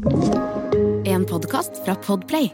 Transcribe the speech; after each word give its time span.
En 0.00 1.24
podkast 1.28 1.84
fra 1.84 1.94
Podplay. 1.94 2.48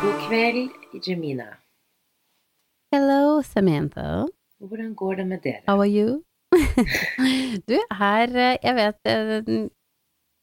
God 0.00 0.28
kveld, 0.28 0.70
Jemina. 1.04 1.44
Hello, 2.94 3.42
Samantha. 3.42 4.26
Hvordan 4.58 4.94
går 4.94 5.14
det 5.14 5.26
med 5.26 5.38
dere? 5.42 5.60
How 5.66 5.80
are 5.80 5.88
you? 5.88 6.24
du, 7.68 7.76
her 7.92 8.36
eh, 8.36 8.56
Jeg 8.62 8.74
vet 8.74 9.06
eh, 9.06 9.68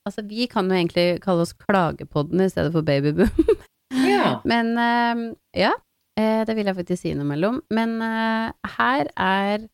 Altså, 0.06 0.22
vi 0.22 0.46
kan 0.46 0.70
jo 0.70 0.78
egentlig 0.78 1.22
kalle 1.22 1.42
oss 1.42 1.54
Klagepodden 1.54 2.42
i 2.42 2.50
stedet 2.50 2.72
for 2.72 2.82
Babyboom. 2.82 3.58
Ja. 3.92 4.40
Men 4.52 4.78
eh, 4.78 5.36
ja, 5.66 5.74
det 6.18 6.56
vil 6.58 6.70
jeg 6.70 6.78
faktisk 6.78 7.04
si 7.04 7.16
noe 7.18 7.28
mellom. 7.30 7.60
Men 7.74 7.98
eh, 8.02 8.54
her 8.78 9.10
er 9.14 9.68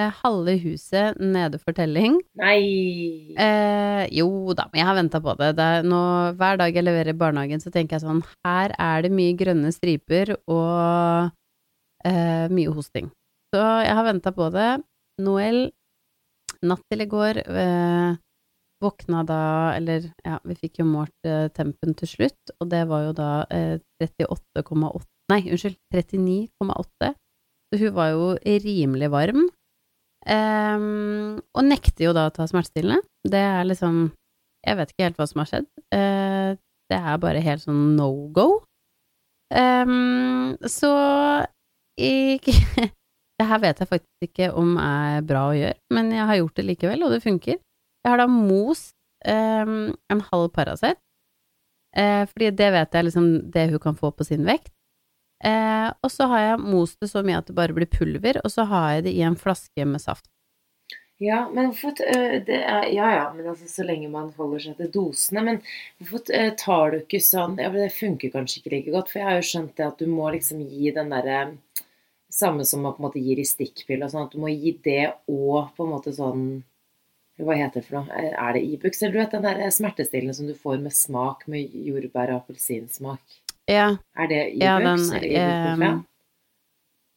eh, 0.00 0.12
halve 0.22 0.56
huset 0.62 1.18
nede 1.20 1.60
for 1.60 1.76
telling. 1.76 2.18
Nei 2.40 2.62
Eh, 3.32 4.06
jo 4.12 4.52
da, 4.56 4.66
men 4.72 4.82
jeg 4.82 4.88
har 4.88 4.98
venta 4.98 5.20
på 5.22 5.34
det. 5.38 5.52
det 5.56 5.70
nå, 5.88 6.00
hver 6.38 6.58
dag 6.60 6.74
jeg 6.74 6.84
leverer 6.84 7.12
i 7.12 7.18
barnehagen, 7.18 7.62
så 7.62 7.72
tenker 7.72 7.96
jeg 7.96 8.04
sånn 8.04 8.24
Her 8.46 8.74
er 8.78 9.04
det 9.06 9.12
mye 9.14 9.36
grønne 9.38 9.72
striper 9.72 10.34
og 10.50 11.30
eh, 12.04 12.48
mye 12.52 12.74
hosting. 12.74 13.12
Så 13.52 13.62
jeg 13.84 13.94
har 13.96 14.04
venta 14.08 14.32
på 14.32 14.48
det. 14.52 14.74
Noel, 15.22 15.66
natt 16.64 16.84
til 16.90 17.04
i 17.04 17.08
går, 17.08 17.42
eh, 17.44 18.12
våkna 18.82 19.22
da 19.22 19.42
Eller 19.76 20.08
ja, 20.24 20.38
vi 20.44 20.56
fikk 20.58 20.80
jo 20.80 20.86
målt 20.88 21.28
eh, 21.28 21.48
tempen 21.54 21.94
til 21.94 22.08
slutt, 22.08 22.54
og 22.58 22.70
det 22.72 22.82
var 22.90 23.06
jo 23.06 23.12
da 23.16 23.30
eh, 23.50 23.78
38,8 24.02 25.11
Nei, 25.32 25.42
unnskyld, 25.48 25.78
39,8. 25.94 27.12
Så 27.72 27.80
hun 27.80 27.94
var 27.96 28.12
jo 28.12 28.32
rimelig 28.44 29.08
varm. 29.12 29.46
Um, 30.22 31.40
og 31.56 31.64
nekter 31.66 32.06
jo 32.06 32.12
da 32.14 32.28
å 32.28 32.34
ta 32.34 32.46
smertestillende. 32.46 33.02
Det 33.26 33.40
er 33.42 33.64
liksom 33.66 34.12
Jeg 34.62 34.78
vet 34.78 34.92
ikke 34.92 35.06
helt 35.08 35.16
hva 35.18 35.26
som 35.26 35.40
har 35.42 35.48
skjedd. 35.50 35.66
Uh, 35.90 36.54
det 36.92 36.98
er 37.00 37.22
bare 37.22 37.42
helt 37.42 37.64
sånn 37.64 37.96
no 37.96 38.10
go. 38.34 38.62
Um, 39.52 40.54
så 40.70 40.92
ikke 41.98 42.54
Det 43.40 43.48
her 43.48 43.58
vet 43.58 43.80
jeg 43.80 43.90
faktisk 43.90 44.26
ikke 44.28 44.52
om 44.54 44.76
er 44.78 45.24
bra 45.26 45.48
å 45.50 45.54
gjøre, 45.56 45.74
men 45.90 46.12
jeg 46.14 46.26
har 46.28 46.36
gjort 46.38 46.58
det 46.60 46.64
likevel, 46.68 47.00
og 47.02 47.10
det 47.10 47.24
funker. 47.24 47.56
Jeg 47.58 48.06
har 48.12 48.20
da 48.20 48.26
most 48.30 48.92
um, 49.26 49.88
en 50.12 50.20
halv 50.28 50.52
Paracet, 50.54 51.00
uh, 51.96 52.22
fordi 52.30 52.52
det 52.60 52.68
vet 52.76 52.94
jeg 52.94 53.08
liksom 53.08 53.26
det 53.50 53.64
hun 53.72 53.82
kan 53.82 53.98
få 53.98 54.12
på 54.14 54.28
sin 54.28 54.46
vekt. 54.46 54.70
Eh, 55.42 55.88
og 56.02 56.10
så 56.12 56.28
har 56.30 56.44
jeg 56.44 56.62
most 56.62 57.00
det 57.02 57.10
så 57.10 57.24
mye 57.26 57.40
at 57.40 57.48
det 57.50 57.56
bare 57.58 57.74
blir 57.74 57.90
pulver, 57.90 58.38
og 58.44 58.52
så 58.52 58.66
har 58.70 58.92
jeg 58.96 59.08
det 59.08 59.16
i 59.18 59.24
en 59.26 59.38
flaske 59.38 59.86
med 59.88 60.02
saft. 60.02 60.28
Ja, 61.22 61.44
men 61.54 61.70
hvorfor 61.70 61.94
det 62.46 62.56
er, 62.56 62.88
Ja 62.90 63.10
ja, 63.14 63.26
men 63.34 63.46
altså 63.46 63.68
så 63.70 63.84
lenge 63.86 64.08
man 64.10 64.32
holder 64.34 64.64
seg 64.64 64.78
til 64.80 64.90
dosene. 64.90 65.44
Men 65.46 65.60
hvorfor 66.00 66.34
øh, 66.34 66.50
tar 66.58 66.90
du 66.90 66.96
ikke 66.98 67.20
sånn 67.22 67.58
ja, 67.62 67.70
Det 67.70 67.92
funker 67.94 68.32
kanskje 68.34 68.58
ikke 68.58 68.72
like 68.74 68.94
godt, 68.94 69.12
for 69.12 69.20
jeg 69.20 69.28
har 69.28 69.38
jo 69.38 69.46
skjønt 69.50 69.76
det 69.78 69.86
at 69.86 70.02
du 70.02 70.10
må 70.10 70.32
liksom 70.34 70.64
gi 70.66 70.90
den 70.94 71.14
derre 71.14 71.44
Samme 72.32 72.64
som 72.64 72.80
man 72.80 72.94
på 72.96 73.02
en 73.02 73.06
måte 73.10 73.20
gir 73.20 73.38
i 73.38 73.44
stikkpille 73.44 74.06
og 74.06 74.12
sånn, 74.14 74.26
at 74.26 74.32
du 74.32 74.40
må 74.40 74.48
gi 74.48 74.72
det 74.82 75.12
og 75.28 75.74
på 75.76 75.84
en 75.84 75.92
måte 75.92 76.14
sånn 76.16 76.46
Hva 77.38 77.58
heter 77.60 77.82
det 77.82 77.86
for 77.86 78.00
noe? 78.00 78.26
Er 78.32 78.56
det 78.56 78.64
Ibux? 78.72 79.02
Eller 79.02 79.14
du 79.14 79.20
vet 79.20 79.36
den 79.36 79.46
der 79.46 79.62
smertestillende 79.74 80.34
som 80.36 80.48
du 80.48 80.56
får 80.58 80.80
med 80.82 80.96
smak, 80.96 81.46
med 81.50 81.76
jordbær- 81.86 82.32
og 82.32 82.42
appelsinsmak? 82.42 83.38
Ja, 83.70 83.96
Er 84.18 84.26
det 84.28 84.40
Ibux 84.54 84.62
Ja, 84.64 84.78
den, 84.80 85.04
eller 85.14 85.28
Ibuprofen? 85.28 85.82
ehm, 85.82 86.04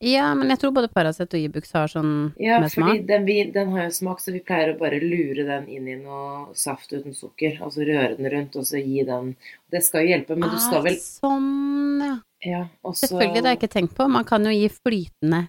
ja, 0.06 0.26
men 0.36 0.50
jeg 0.52 0.60
tror 0.60 0.72
både 0.76 0.90
Paracet 0.94 1.34
og 1.34 1.40
Ibux 1.40 1.72
har 1.74 1.88
sånn 1.90 2.34
Ja, 2.38 2.60
med 2.60 2.70
smak. 2.72 3.00
den, 3.08 3.26
vi, 3.26 3.38
den 3.52 3.72
har 3.74 3.86
jo 3.88 3.94
smak, 3.96 4.20
så 4.22 4.32
vi 4.36 4.42
pleier 4.46 4.74
å 4.76 4.78
bare 4.80 5.00
lure 5.02 5.46
den 5.48 5.68
inn 5.72 5.88
i 5.88 5.96
noe 5.96 6.54
saft 6.54 6.92
uten 6.94 7.16
sukker. 7.16 7.58
Altså 7.64 7.82
røre 7.88 8.16
den 8.20 8.30
rundt, 8.30 8.56
og 8.60 8.68
så 8.68 8.78
gi 8.84 9.04
den 9.08 9.36
Det 9.72 9.82
skal 9.84 10.04
jo 10.06 10.12
hjelpe, 10.14 10.36
men 10.38 10.50
du 10.52 10.58
skal 10.62 10.84
vel 10.86 11.00
Ah, 11.00 11.06
Sånn, 11.06 12.02
ja. 12.04 12.16
Ja, 12.46 12.68
også... 12.84 13.08
Selvfølgelig, 13.08 13.42
det 13.42 13.50
har 13.50 13.56
jeg 13.56 13.62
ikke 13.64 13.74
tenkt 13.80 13.96
på. 13.98 14.08
Man 14.12 14.26
kan 14.28 14.46
jo 14.46 14.52
gi 14.54 14.68
flytende 14.70 15.48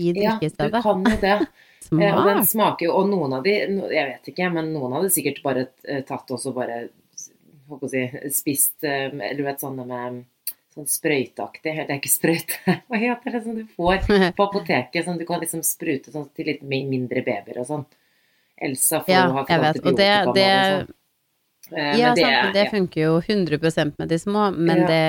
i 0.00 0.14
Ja, 0.16 0.38
du 0.40 0.70
kan 0.80 1.04
jo 1.04 1.16
det. 1.20 1.36
Smart. 1.84 2.16
Og 2.20 2.24
den 2.30 2.46
smaker 2.46 2.86
jo 2.86 2.92
Og 3.00 3.08
noen 3.10 3.32
av 3.34 3.42
de 3.44 3.50
Jeg 3.58 4.06
vet 4.14 4.28
ikke, 4.32 4.48
men 4.54 4.72
noen 4.72 4.92
hadde 4.96 5.10
sikkert 5.12 5.42
bare 5.42 5.66
eh, 5.84 6.00
tatt 6.06 6.30
og 6.30 6.38
så 6.40 6.52
bare 6.56 6.86
Spist 8.30 8.84
eh, 8.84 9.08
Eller 9.10 9.34
du 9.38 9.42
vet 9.46 9.60
sånne 9.62 9.84
med 9.86 10.24
Sånn 10.80 10.88
sprøyteaktig 10.88 11.74
Det 11.76 11.84
er 11.84 11.98
ikke 11.98 12.10
sprøyte. 12.12 12.58
Hva 12.88 13.00
heter 13.02 13.34
det 13.36 13.42
som 13.44 13.56
du 13.58 13.64
får 13.76 14.06
på 14.38 14.46
apoteket? 14.46 15.04
Sånn 15.04 15.18
du 15.20 15.26
kan 15.28 15.42
liksom 15.42 15.60
sprute 15.66 16.12
sånn 16.14 16.30
til 16.34 16.48
litt 16.48 16.62
mindre 16.64 17.20
babyer 17.26 17.60
og 17.60 17.68
sånn. 17.68 17.84
Elsa 18.60 19.02
får 19.04 19.12
Ja, 19.12 19.26
ha 19.28 19.44
fått 19.44 19.52
antibiotika 19.56 19.90
Og 19.90 19.96
det, 20.00 20.08
det, 20.40 20.48
og 20.56 20.88
sånn. 20.88 20.96
Eh, 21.76 21.92
ja, 22.00 22.14
det, 22.16 22.24
sant, 22.26 22.54
det 22.56 22.66
funker 22.72 23.00
jo 23.04 23.14
100% 23.20 23.98
med 24.00 24.08
de 24.10 24.18
små, 24.18 24.50
men 24.56 24.82
Ja. 24.82 24.86
det 24.88 25.04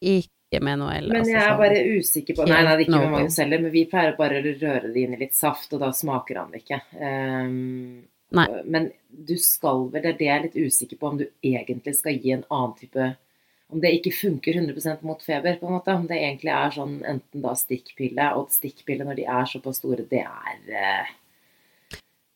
ikke 0.00 0.62
med 0.64 0.80
Noel. 0.80 1.06
Men 1.08 1.20
altså, 1.20 1.30
jeg 1.30 1.40
er 1.42 1.48
sånn. 1.48 1.60
bare 1.60 1.82
usikker 2.00 2.36
på 2.40 2.46
Nei, 2.48 2.62
nei, 2.64 2.72
det 2.76 2.82
er 2.82 2.86
ikke 2.88 3.00
med. 3.04 3.10
Magnus 3.14 3.36
heller, 3.38 3.62
men 3.62 3.70
vi 3.76 3.84
pleier 3.92 4.16
bare 4.18 4.40
å 4.40 4.46
røre 4.48 4.92
det 4.92 5.04
inn 5.04 5.14
i 5.14 5.20
litt 5.20 5.36
saft, 5.38 5.72
og 5.76 5.84
da 5.84 5.92
smaker 5.94 6.40
han 6.40 6.50
det 6.50 6.64
ikke. 6.64 6.80
Um, 6.98 8.06
Nei. 8.32 8.46
Men 8.64 8.90
du 9.10 9.36
skal 9.42 9.88
vel 9.90 10.02
Det 10.04 10.10
er 10.12 10.18
det 10.18 10.26
jeg 10.26 10.36
er 10.38 10.44
litt 10.48 10.58
usikker 10.70 10.98
på, 10.98 11.08
om 11.08 11.18
du 11.18 11.26
egentlig 11.42 11.94
skal 11.98 12.18
gi 12.18 12.32
en 12.34 12.44
annen 12.50 12.74
type 12.78 13.08
Om 13.70 13.80
det 13.82 13.92
ikke 14.00 14.12
funker 14.16 14.56
100 14.58 14.98
mot 15.06 15.22
feber, 15.22 15.56
på 15.60 15.68
en 15.68 15.76
måte. 15.76 15.94
Om 15.94 16.06
det 16.10 16.18
egentlig 16.18 16.50
er 16.50 16.74
sånn 16.74 16.98
enten 17.06 17.44
da 17.44 17.54
stikkpille, 17.58 18.32
og 18.38 18.50
stikkpille 18.54 19.06
når 19.06 19.20
de 19.20 19.26
er 19.30 19.50
såpass 19.50 19.78
store, 19.82 20.06
det 20.10 20.24
er 20.26 20.76
eh, 20.82 21.16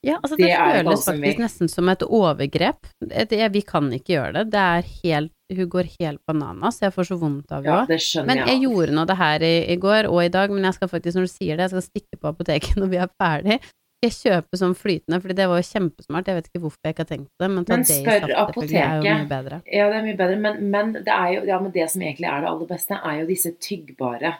Ja, 0.04 0.18
altså 0.20 0.36
det, 0.36 0.50
Det 0.52 0.56
føles 0.60 1.04
faktisk 1.08 1.38
nesten 1.40 1.70
som 1.72 1.88
et 1.88 2.02
overgrep. 2.04 2.86
Det, 3.00 3.24
det, 3.30 3.40
vi 3.54 3.62
kan 3.64 3.88
ikke 3.96 4.14
gjøre 4.18 4.32
det. 4.38 4.44
Det 4.52 4.64
er 4.78 4.90
helt 5.02 5.32
Hun 5.54 5.68
går 5.72 5.88
helt 6.00 6.20
bananas. 6.26 6.80
Jeg 6.82 6.92
får 6.94 7.08
så 7.10 7.16
vondt 7.20 7.52
av 7.52 7.64
Ja, 7.66 7.78
det 7.88 7.98
skjønner 8.04 8.30
Men 8.30 8.42
jeg 8.44 8.54
jeg. 8.54 8.62
gjorde 8.66 8.94
nå 8.96 9.04
det 9.08 9.16
her 9.20 9.42
i, 9.44 9.54
i 9.74 9.76
går 9.80 10.08
og 10.10 10.20
i 10.24 10.32
dag, 10.32 10.52
men 10.52 10.64
jeg 10.68 10.76
skal 10.78 10.90
faktisk, 10.92 11.18
når 11.18 11.26
du 11.28 11.32
sier 11.34 11.56
det, 11.56 11.66
jeg 11.66 11.74
skal 11.74 11.88
stikke 11.88 12.20
på 12.20 12.30
apoteket 12.32 12.76
når 12.80 12.92
vi 12.94 13.00
er 13.02 13.10
ferdig. 13.20 13.58
Jeg 14.04 14.12
kjøpe 14.18 14.58
sånn 14.60 14.74
flytende, 14.76 15.18
fordi 15.22 15.36
det 15.38 15.46
var 15.48 15.60
jo 15.60 15.66
kjempesmart. 15.70 16.28
Jeg 16.28 16.38
vet 16.38 16.50
ikke 16.50 16.60
hvorfor 16.64 16.88
jeg 16.88 16.94
ikke 16.94 17.04
har 17.04 17.10
tenkt 17.10 17.30
på 17.30 17.44
det, 17.44 17.48
men 17.54 17.64
ta 17.64 17.78
Men 17.78 17.86
det 17.86 17.94
i 17.94 18.02
spør 18.02 18.26
er 18.26 18.98
jo 18.98 19.02
mye 19.06 19.30
bedre. 19.30 19.60
Ja, 19.64 19.88
det 19.88 19.96
er 19.96 20.04
mye 20.04 20.18
bedre, 20.18 20.36
men, 20.44 20.60
men, 20.74 20.92
det, 20.98 21.16
jo, 21.36 21.46
ja, 21.48 21.60
men 21.62 21.72
det 21.74 21.88
som 21.92 22.04
egentlig 22.04 22.28
er 22.28 22.44
det 22.44 22.50
aller 22.50 22.70
beste, 22.74 23.00
er 23.00 23.18
jo 23.20 23.26
disse 23.30 23.54
tyggbare 23.64 24.34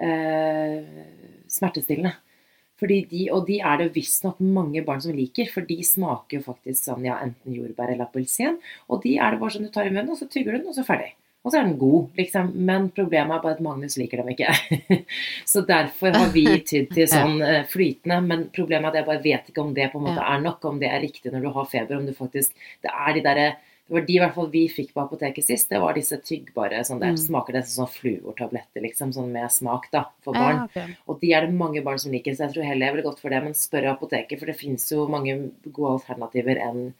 eh, 0.00 1.04
smertestillende. 1.52 2.16
De, 2.80 3.26
og 3.36 3.44
de 3.44 3.58
er 3.60 3.76
det 3.76 3.90
visstnok 3.92 4.38
mange 4.40 4.80
barn 4.86 5.02
som 5.04 5.12
liker, 5.12 5.50
for 5.52 5.68
de 5.68 5.82
smaker 5.84 6.38
jo 6.38 6.46
faktisk 6.46 6.86
sånn, 6.86 7.04
ja, 7.04 7.18
enten 7.20 7.52
jordbær 7.52 7.92
eller 7.92 8.06
appelsin. 8.06 8.56
Og 8.88 9.02
de 9.04 9.18
er 9.20 9.34
det 9.34 9.42
bare 9.42 9.52
sånn 9.52 9.68
du 9.68 9.74
tar 9.74 9.90
i 9.90 9.92
munnen, 9.92 10.14
og 10.14 10.16
så 10.16 10.30
tygger 10.32 10.56
du 10.56 10.62
den, 10.62 10.70
og 10.72 10.78
så 10.78 10.86
ferdig. 10.88 11.12
Og 11.40 11.52
så 11.52 11.56
er 11.60 11.64
den 11.64 11.78
god, 11.80 12.10
liksom. 12.18 12.50
Men 12.68 12.90
problemet 12.92 13.38
er 13.38 13.42
bare 13.44 13.56
at 13.56 13.62
Magnus 13.64 13.96
liker 13.96 14.20
dem 14.20 14.28
ikke. 14.34 14.52
så 15.52 15.62
derfor 15.64 16.12
har 16.12 16.28
vi 16.34 16.44
tydd 16.68 16.90
til 16.92 17.08
sånn 17.14 17.40
eh, 17.46 17.62
flytende. 17.70 18.20
Men 18.26 18.44
problemet 18.52 18.90
er 18.90 18.92
at 18.92 19.00
jeg 19.00 19.08
bare 19.08 19.24
vet 19.24 19.48
ikke 19.48 19.64
om 19.64 19.72
det 19.76 19.88
på 19.92 20.02
en 20.02 20.08
måte 20.10 20.26
er 20.34 20.44
nok, 20.44 20.68
om 20.68 20.80
det 20.82 20.90
er 20.92 21.00
riktig 21.00 21.32
når 21.32 21.46
du 21.46 21.50
har 21.56 21.68
feber, 21.72 21.96
om 21.96 22.06
du 22.08 22.12
faktisk 22.16 22.52
Det 22.84 22.92
er 22.92 23.16
de 23.16 23.24
derre 23.24 23.50
det 23.90 23.96
var 23.96 24.04
de 24.06 24.14
i 24.14 24.18
hvert 24.22 24.34
fall 24.36 24.50
vi 24.52 24.60
fikk 24.70 24.92
på 24.94 25.02
apoteket 25.02 25.42
sist. 25.42 25.66
Det 25.72 25.80
var 25.82 25.96
disse 25.98 26.14
tyggbare 26.22 26.78
sånn 26.86 27.00
der, 27.02 27.10
Mm. 27.10 27.16
Smaker 27.18 27.56
nesten 27.56 27.80
sånn 27.80 27.88
fluortabletter, 27.90 28.84
liksom. 28.84 29.10
Sånn 29.16 29.32
med 29.34 29.50
smak, 29.50 29.88
da. 29.90 30.04
For 30.22 30.36
Ja, 30.36 30.68
barn. 30.70 30.92
Og 31.08 31.18
de 31.18 31.32
er 31.34 31.46
det 31.46 31.56
mange 31.58 31.82
barn 31.82 31.98
som 31.98 32.12
liker, 32.12 32.30
så 32.36 32.44
jeg 32.46 32.54
tror 32.54 32.68
heller 32.68 32.86
jeg 32.86 32.94
ville 32.94 33.08
gått 33.08 33.18
for 33.18 33.30
det. 33.30 33.42
Men 33.42 33.52
spør 33.58 33.88
apoteket, 33.96 34.38
for 34.38 34.46
det 34.46 34.54
fins 34.60 34.86
jo 34.92 35.08
mange 35.08 35.34
gode 35.72 35.96
alternativer 35.98 36.62
enn 36.68 36.94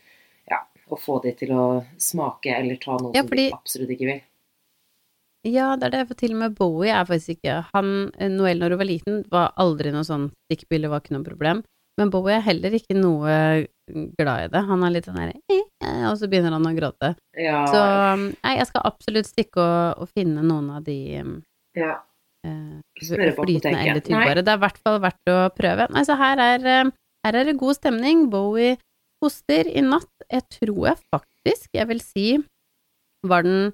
ja, 0.51 0.65
å 0.91 0.99
få 0.99 1.21
de 1.23 1.31
til 1.39 1.53
å 1.55 1.85
smake 1.97 2.57
eller 2.59 2.75
ta 2.83 2.99
noe 2.99 3.15
Ja, 3.15 3.23
som 3.23 3.37
de 3.39 3.53
absolutt 3.55 3.95
ikke 3.95 4.11
vil. 4.11 4.21
Ja, 5.49 5.73
det 5.81 5.89
er 5.89 5.95
det, 5.95 6.07
for 6.11 6.21
til 6.21 6.35
og 6.35 6.41
med 6.43 6.57
Bowie 6.59 6.93
er 6.93 7.07
faktisk 7.09 7.39
ikke 7.39 7.63
Han, 7.73 8.11
Noel 8.35 8.61
når 8.61 8.75
hun 8.75 8.81
var 8.83 8.89
liten, 8.89 9.21
var 9.33 9.55
aldri 9.61 9.93
noe 9.95 10.05
sånn 10.05 10.29
stikkbilde, 10.49 10.91
var 10.93 11.01
ikke 11.01 11.15
noe 11.17 11.25
problem. 11.25 11.63
Men 12.01 12.11
Bowie 12.13 12.37
er 12.37 12.45
heller 12.45 12.75
ikke 12.77 12.97
noe 12.97 13.33
glad 14.17 14.45
i 14.45 14.51
det. 14.53 14.63
Han 14.69 14.85
er 14.87 14.95
litt 14.95 15.09
sånn 15.09 15.19
her 15.21 15.33
eh, 15.35 15.65
eh, 15.85 16.05
Og 16.09 16.17
så 16.21 16.29
begynner 16.31 16.55
han 16.57 16.69
å 16.69 16.75
gråte. 16.77 17.15
Ja, 17.37 17.65
Så 17.69 17.81
nei, 18.21 18.55
jeg 18.59 18.69
skal 18.71 18.87
absolutt 18.89 19.29
stikke 19.29 19.65
og, 19.65 20.05
og 20.05 20.13
finne 20.15 20.45
noen 20.47 20.71
av 20.77 20.85
de 20.87 20.99
ja. 21.77 21.97
eh, 22.47 22.79
flytende 23.01 23.83
eller 23.83 24.05
tyggbare. 24.05 24.45
Det 24.47 24.55
er 24.55 24.61
i 24.61 24.65
hvert 24.65 24.81
fall 24.87 25.01
verdt 25.03 25.33
å 25.33 25.41
prøve. 25.57 25.89
Nei, 25.93 26.05
så 26.09 26.17
her 26.21 26.45
er, 26.47 26.71
eh, 26.77 26.95
her 27.27 27.41
er 27.43 27.51
det 27.51 27.59
god 27.61 27.81
stemning. 27.81 28.29
Bowie 28.33 28.79
hoster 29.25 29.69
i 29.69 29.85
natt. 29.85 30.11
Jeg 30.31 30.47
tror 30.61 30.93
jeg 30.93 31.01
faktisk, 31.13 31.69
jeg 31.77 31.89
vil 31.91 32.01
si, 32.05 32.27
var 33.29 33.45
den 33.45 33.73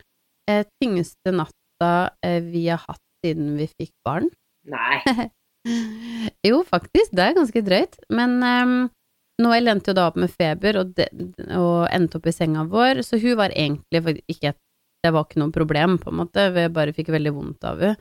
eh, 0.51 0.65
tyngste 0.83 1.31
natta 1.35 1.53
eh, 1.53 1.56
vi 1.83 2.69
har 2.69 2.81
hatt 2.83 3.03
siden 3.25 3.57
vi 3.59 3.67
fikk 3.69 3.93
barn. 4.07 4.31
Nei. 4.69 5.01
Jo, 6.47 6.61
faktisk, 6.63 7.11
det 7.17 7.25
er 7.25 7.35
ganske 7.35 7.63
drøyt. 7.67 7.97
Men 8.15 8.37
um, 8.39 8.75
Noel 9.43 9.69
endte 9.73 9.91
jo 9.91 9.97
da 9.99 10.07
opp 10.11 10.19
med 10.21 10.33
feber 10.33 10.79
og, 10.81 10.93
de, 10.97 11.09
og 11.59 11.89
endte 11.93 12.21
opp 12.21 12.29
i 12.31 12.35
senga 12.35 12.63
vår, 12.71 13.03
så 13.03 13.19
hun 13.21 13.37
var 13.41 13.55
egentlig 13.55 14.21
ikke 14.31 14.55
et 14.55 14.63
Det 15.05 15.13
var 15.13 15.27
ikke 15.27 15.39
noe 15.39 15.55
problem, 15.55 15.99
på 16.03 16.11
en 16.11 16.17
måte, 16.19 16.45
vi 16.55 16.65
bare 16.73 16.95
fikk 16.97 17.13
veldig 17.15 17.33
vondt 17.37 17.67
av 17.69 17.83
henne. 17.83 17.99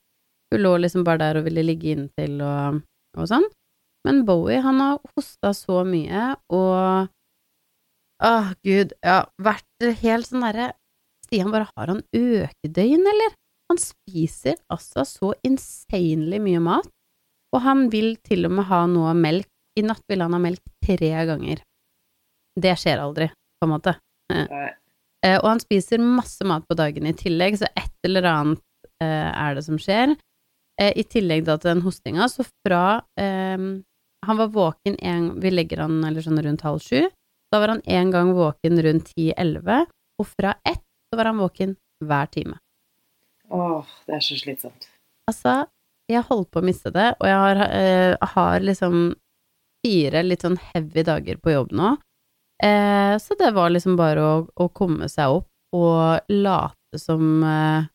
Hun 0.54 0.62
lå 0.62 0.72
liksom 0.80 1.04
bare 1.06 1.20
der 1.22 1.38
og 1.38 1.46
ville 1.46 1.66
ligge 1.66 1.92
inntil 1.92 2.40
og, 2.42 2.80
og 3.18 3.28
sånn. 3.30 3.46
Men 4.08 4.24
Bowie, 4.26 4.62
han 4.64 4.80
har 4.82 5.02
hosta 5.12 5.52
så 5.58 5.84
mye 5.86 6.32
og 6.54 7.12
Åh, 8.24 8.54
gud, 8.64 8.94
ja, 9.04 9.26
vært 9.44 9.86
helt 10.02 10.30
sånn 10.30 10.46
derre 10.46 10.70
Stian, 11.26 11.52
bare 11.52 11.68
har 11.76 11.92
han 11.92 12.04
økedøgn, 12.16 13.04
eller? 13.12 13.34
Han 13.72 13.80
spiser 13.82 14.60
altså 14.72 15.06
så 15.08 15.34
insanely 15.46 16.40
mye 16.44 16.62
mat, 16.64 16.90
og 17.56 17.64
han 17.66 17.88
vil 17.94 18.16
til 18.26 18.48
og 18.50 18.58
med 18.58 18.68
ha 18.70 18.86
noe 18.90 19.14
melk. 19.18 19.50
I 19.76 19.84
natt 19.84 20.04
ville 20.08 20.24
han 20.24 20.36
ha 20.36 20.40
melk 20.40 20.62
tre 20.86 21.12
ganger. 21.28 21.60
Det 22.56 22.76
skjer 22.80 23.02
aldri, 23.04 23.28
på 23.60 23.68
en 23.68 23.74
måte. 23.74 23.96
Nei. 24.32 24.70
Eh, 25.26 25.40
og 25.40 25.50
han 25.50 25.62
spiser 25.64 26.04
masse 26.04 26.46
mat 26.48 26.64
på 26.70 26.78
dagen 26.78 27.08
i 27.10 27.16
tillegg, 27.18 27.58
så 27.60 27.68
et 27.76 28.08
eller 28.08 28.28
annet 28.30 28.64
eh, 29.04 29.32
er 29.32 29.58
det 29.58 29.66
som 29.66 29.80
skjer. 29.82 30.14
Eh, 30.80 30.94
I 31.02 31.06
tillegg 31.10 31.46
da 31.48 31.58
til 31.58 31.74
den 31.74 31.84
hostinga, 31.86 32.30
så 32.32 32.46
fra 32.46 33.02
eh, 33.20 33.58
Han 34.26 34.40
var 34.40 34.48
våken 34.50 34.96
en 35.06 35.28
Vi 35.40 35.52
legger 35.52 35.84
han 35.84 36.00
eller 36.04 36.24
sånn 36.26 36.42
rundt 36.42 36.64
halv 36.66 36.82
sju. 36.82 37.08
Da 37.54 37.62
var 37.62 37.76
han 37.76 37.82
en 37.86 38.12
gang 38.12 38.34
våken 38.36 38.82
rundt 38.84 39.12
ti-elleve, 39.14 39.86
og 40.20 40.28
fra 40.28 40.56
ett 40.66 40.84
så 40.84 41.20
var 41.20 41.30
han 41.32 41.42
våken 41.42 41.76
hver 42.04 42.32
time. 42.32 42.58
Åh, 43.54 43.96
det 44.08 44.18
er 44.18 44.24
så 44.26 44.38
slitsomt. 44.40 44.88
Altså, 45.30 45.66
jeg 46.12 46.26
holdt 46.28 46.52
på 46.54 46.62
å 46.62 46.66
miste 46.66 46.92
det, 46.94 47.12
og 47.20 47.30
jeg 47.30 47.38
har, 47.42 47.62
uh, 47.66 48.34
har 48.36 48.66
liksom 48.66 49.16
fire 49.86 50.22
litt 50.26 50.46
sånn 50.46 50.58
heavy 50.72 51.06
dager 51.06 51.40
på 51.42 51.54
jobb 51.54 51.74
nå. 51.76 51.96
Uh, 52.64 53.16
så 53.22 53.38
det 53.40 53.52
var 53.56 53.74
liksom 53.74 53.98
bare 54.00 54.22
å, 54.24 54.36
å 54.48 54.70
komme 54.74 55.10
seg 55.12 55.42
opp 55.42 55.50
og 55.76 56.30
late 56.32 57.02
som 57.02 57.44
uh, 57.44 57.90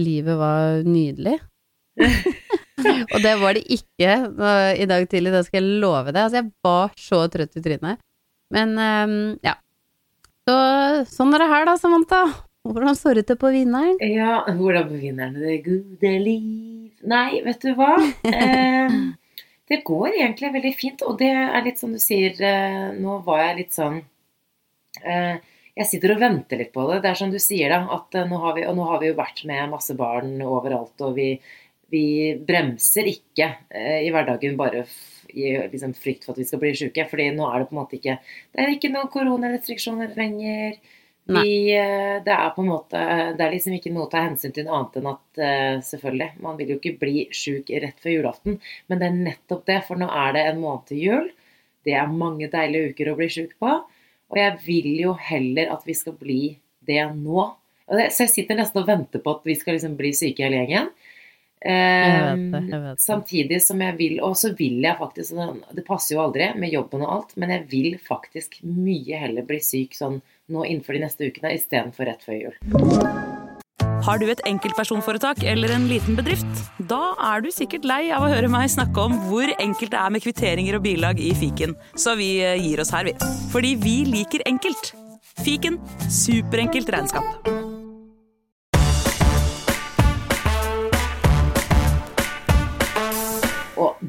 livet 0.00 0.38
var 0.38 0.84
nydelig. 0.86 1.38
og 3.12 3.18
det 3.24 3.34
var 3.40 3.56
det 3.58 3.66
ikke 3.74 4.14
i 4.80 4.86
dag 4.88 5.04
tidlig, 5.10 5.34
det 5.34 5.44
skal 5.48 5.60
jeg 5.60 5.82
love 5.82 6.12
deg. 6.12 6.22
Altså, 6.24 6.40
jeg 6.40 6.52
var 6.64 6.94
så 7.00 7.24
trøtt 7.32 7.58
i 7.58 7.64
trynet. 7.64 8.00
Men 8.52 8.76
ja. 9.40 9.54
Så 10.44 10.54
sånn 11.08 11.32
er 11.32 11.44
det 11.44 11.52
her 11.52 11.68
da, 11.68 11.76
Samantha. 11.80 12.22
Hvordan 12.62 12.94
står 12.94 13.18
det 13.18 13.24
til 13.26 13.38
på 13.42 13.50
vinneren? 13.50 13.96
Ja, 14.06 14.44
hvordan 14.54 14.86
på 14.86 14.98
vinneren? 15.02 15.34
det 15.34 15.64
gode 15.64 16.12
liv? 16.22 16.92
Nei, 17.10 17.40
vet 17.42 17.64
du 17.64 17.72
hva? 17.74 17.96
Eh, 18.30 18.94
det 19.70 19.80
går 19.86 20.12
egentlig 20.12 20.52
veldig 20.54 20.72
fint, 20.78 21.02
og 21.02 21.16
det 21.18 21.32
er 21.32 21.64
litt 21.66 21.80
som 21.80 21.90
du 21.94 21.98
sier, 22.02 22.36
eh, 22.38 22.92
nå 22.94 23.18
var 23.26 23.42
jeg 23.42 23.58
litt 23.58 23.74
sånn 23.74 23.98
eh, 25.02 25.42
Jeg 25.72 25.88
sitter 25.88 26.14
og 26.14 26.20
venter 26.20 26.60
litt 26.60 26.70
på 26.74 26.86
det. 26.90 27.00
Det 27.02 27.10
er 27.10 27.18
som 27.18 27.32
du 27.32 27.40
sier, 27.42 27.72
da, 27.72 27.82
at 27.96 28.14
eh, 28.14 28.30
nå 28.30 28.38
har 28.44 28.54
vi, 28.54 28.66
og 28.68 28.78
nå 28.78 28.86
har 28.92 29.02
vi 29.02 29.10
jo 29.10 29.18
vært 29.18 29.42
med 29.48 29.72
masse 29.72 29.96
barn 29.98 30.36
overalt, 30.46 30.94
og 31.02 31.18
vi, 31.18 31.32
vi 31.90 32.06
bremser 32.46 33.10
ikke 33.10 33.48
eh, 33.74 34.04
i 34.06 34.14
hverdagen 34.14 34.54
bare 34.60 34.84
i 35.32 35.54
liksom, 35.72 35.96
frykt 35.98 36.28
for 36.28 36.36
at 36.36 36.42
vi 36.44 36.46
skal 36.46 36.62
bli 36.62 36.74
syke, 36.78 37.08
fordi 37.10 37.30
nå 37.34 37.48
er 37.48 37.62
det 37.62 37.70
på 37.70 37.74
en 37.74 37.82
måte 37.82 37.98
ikke 37.98 38.20
Det 38.22 38.62
er 38.62 38.74
ikke 38.76 38.92
noen 38.92 39.10
koronarestriksjoner 39.10 40.12
lenger. 40.14 40.76
Vi, 41.24 41.74
eh, 41.74 42.22
det 42.24 42.32
er 42.34 42.48
på 42.50 42.64
en 42.64 42.70
måte 42.72 42.98
Det 43.36 43.44
er 43.44 43.52
liksom 43.52 43.76
ikke 43.76 43.92
noe 43.94 44.08
å 44.08 44.10
ta 44.10 44.24
hensyn 44.24 44.54
til 44.54 44.66
annet 44.66 44.96
enn 44.98 45.06
at 45.12 45.38
eh, 45.38 45.76
selvfølgelig, 45.86 46.30
man 46.42 46.58
vil 46.58 46.72
jo 46.72 46.78
ikke 46.80 46.98
bli 46.98 47.26
sjuk 47.30 47.70
rett 47.70 48.02
før 48.02 48.16
julaften, 48.16 48.58
men 48.90 48.98
det 49.00 49.08
er 49.08 49.20
nettopp 49.28 49.62
det, 49.70 49.78
for 49.86 50.00
nå 50.00 50.08
er 50.10 50.34
det 50.34 50.44
en 50.48 50.60
måned 50.62 50.88
til 50.90 51.02
jul. 51.04 51.30
Det 51.86 51.94
er 51.98 52.10
mange 52.10 52.50
deilige 52.50 52.90
uker 52.92 53.12
å 53.12 53.16
bli 53.18 53.30
sjuk 53.30 53.54
på, 53.62 53.70
og 54.32 54.40
jeg 54.40 54.58
vil 54.66 54.90
jo 54.98 55.14
heller 55.30 55.70
at 55.74 55.86
vi 55.86 55.94
skal 55.98 56.18
bli 56.18 56.40
det 56.86 57.04
nå. 57.14 57.46
Så 57.86 58.24
jeg 58.24 58.32
sitter 58.32 58.58
nesten 58.58 58.82
og 58.82 58.88
venter 58.88 59.22
på 59.22 59.34
at 59.36 59.46
vi 59.46 59.56
skal 59.58 59.76
liksom 59.76 59.94
bli 59.98 60.12
syke 60.16 60.46
hele 60.46 60.62
gjengen. 60.62 60.90
Jeg 61.62 62.22
vet 62.22 62.42
Eh, 62.42 62.50
det, 62.50 62.70
jeg 62.72 62.82
vet 62.82 62.98
det. 62.98 63.04
Samtidig 63.04 63.60
som 63.62 63.82
jeg 63.82 63.96
vil, 63.98 64.16
og 64.24 64.34
så 64.38 64.52
vil 64.58 64.80
jeg 64.82 64.98
faktisk 64.98 65.34
sånn, 65.34 65.62
Det 65.72 65.84
passer 65.86 66.16
jo 66.16 66.24
aldri 66.24 66.50
med 66.58 66.72
jobben 66.72 67.04
og 67.06 67.12
alt, 67.16 67.36
men 67.36 67.54
jeg 67.54 67.66
vil 67.70 67.98
faktisk 68.02 68.58
mye 68.66 69.20
heller 69.20 69.46
bli 69.46 69.60
syk 69.62 69.94
sånn 69.94 70.20
nå 70.52 70.66
innenfor 70.66 70.98
de 70.98 71.04
neste 71.04 71.28
ukene 71.28 71.54
istedenfor 71.54 72.10
rett 72.10 72.26
før 72.26 72.40
jul. 72.40 72.56
Har 74.02 74.18
du 74.18 74.26
et 74.26 74.42
enkeltpersonforetak 74.48 75.44
eller 75.46 75.70
en 75.70 75.86
liten 75.86 76.16
bedrift? 76.18 76.64
Da 76.90 77.14
er 77.30 77.44
du 77.44 77.52
sikkert 77.54 77.86
lei 77.86 78.10
av 78.10 78.26
å 78.26 78.32
høre 78.32 78.50
meg 78.50 78.66
snakke 78.72 78.98
om 78.98 79.14
hvor 79.28 79.46
enkelt 79.62 79.94
det 79.94 80.00
er 80.02 80.10
med 80.10 80.24
kvitteringer 80.24 80.80
og 80.80 80.82
bilag 80.88 81.22
i 81.22 81.30
fiken, 81.38 81.76
så 81.94 82.18
vi 82.18 82.34
eh, 82.42 82.58
gir 82.58 82.82
oss 82.82 82.90
her, 82.90 83.06
vi. 83.06 83.14
Fordi 83.54 83.76
vi 83.78 84.00
liker 84.10 84.42
enkelt. 84.50 84.96
Fiken 85.46 85.78
superenkelt 86.10 86.90
regnskap. 86.90 87.61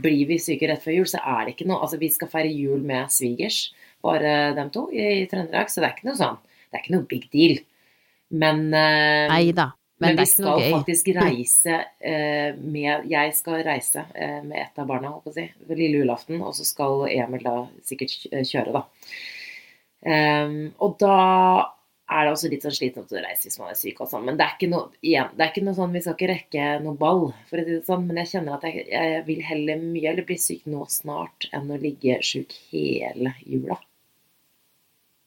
Blir 0.04 0.26
vi 0.30 0.40
syke 0.42 0.70
rett 0.70 0.84
før 0.84 1.00
jul, 1.00 1.10
så 1.10 1.22
er 1.22 1.46
det 1.46 1.56
ikke 1.56 1.70
noe 1.70 1.84
Altså, 1.86 2.00
vi 2.02 2.12
skal 2.14 2.32
feire 2.32 2.52
jul 2.52 2.84
med 2.86 3.12
svigers, 3.14 3.66
bare 4.04 4.54
dem 4.58 4.72
to, 4.74 4.88
i 4.92 5.24
Trøndelag, 5.32 5.72
så 5.72 5.82
det 5.82 5.90
er 5.90 5.96
ikke 5.98 6.10
noe 6.12 6.20
sånn 6.20 6.42
Det 6.44 6.78
er 6.78 6.84
ikke 6.84 6.96
noe 6.98 7.08
big 7.10 7.30
deal. 7.34 7.58
Men 8.34 8.66
eh, 8.74 9.30
Nei 9.30 9.54
da, 9.56 9.70
men, 10.02 10.16
Men, 10.16 10.18
det 10.18 10.26
vi 10.26 10.32
skal 10.32 10.64
faktisk 10.74 11.12
reise 11.16 11.76
eh, 12.02 12.56
med 12.58 13.06
Jeg 13.12 13.36
skal 13.38 13.62
reise 13.66 14.04
eh, 14.16 14.42
med 14.44 14.58
et 14.64 14.82
av 14.82 14.90
barna, 14.90 15.14
holdt 15.14 15.30
på 15.30 15.34
å 15.34 15.38
si, 15.38 15.46
ved 15.70 15.80
lille 15.80 16.02
julaften. 16.02 16.42
Og 16.42 16.56
så 16.58 16.66
skal 16.68 17.06
Emil 17.12 17.46
da 17.46 17.60
sikkert 17.86 18.28
kjøre, 18.50 18.82
da. 18.82 18.84
Um, 20.04 20.74
og 20.84 20.98
da 21.00 21.18
er 22.12 22.26
det 22.26 22.34
også 22.34 22.50
litt 22.52 22.66
sånn 22.66 22.76
slitsomt 22.76 23.14
å 23.16 23.22
reise 23.24 23.48
hvis 23.48 23.60
man 23.62 23.72
er 23.72 23.80
syk 23.80 24.02
og 24.04 24.10
sånn. 24.12 24.26
Men 24.28 24.38
det 24.40 24.46
er 24.46 24.58
ikke 24.58 24.70
noe 24.74 24.90
igjen, 25.06 25.32
det 25.38 25.46
er 25.46 25.52
ikke 25.54 25.64
noe 25.66 25.78
sånn 25.78 25.96
vi 25.96 26.02
skal 26.04 26.18
ikke 26.18 26.30
rekke 26.34 26.68
noe 26.84 27.00
ball, 27.00 27.26
for 27.48 27.62
å 27.62 27.64
si 27.64 27.78
det 27.78 27.88
sånn. 27.88 28.06
Men 28.10 28.20
jeg 28.22 28.32
kjenner 28.34 28.58
at 28.58 28.68
jeg, 28.68 28.86
jeg 28.92 29.24
vil 29.30 29.42
heller 29.48 29.82
mye 29.82 30.12
eller 30.12 30.28
bli 30.28 30.38
syk 30.42 30.68
nå 30.70 30.84
snart 30.92 31.48
enn 31.56 31.72
å 31.72 31.80
ligge 31.80 32.20
sjuk 32.26 32.54
hele 32.74 33.34
jula. 33.48 33.80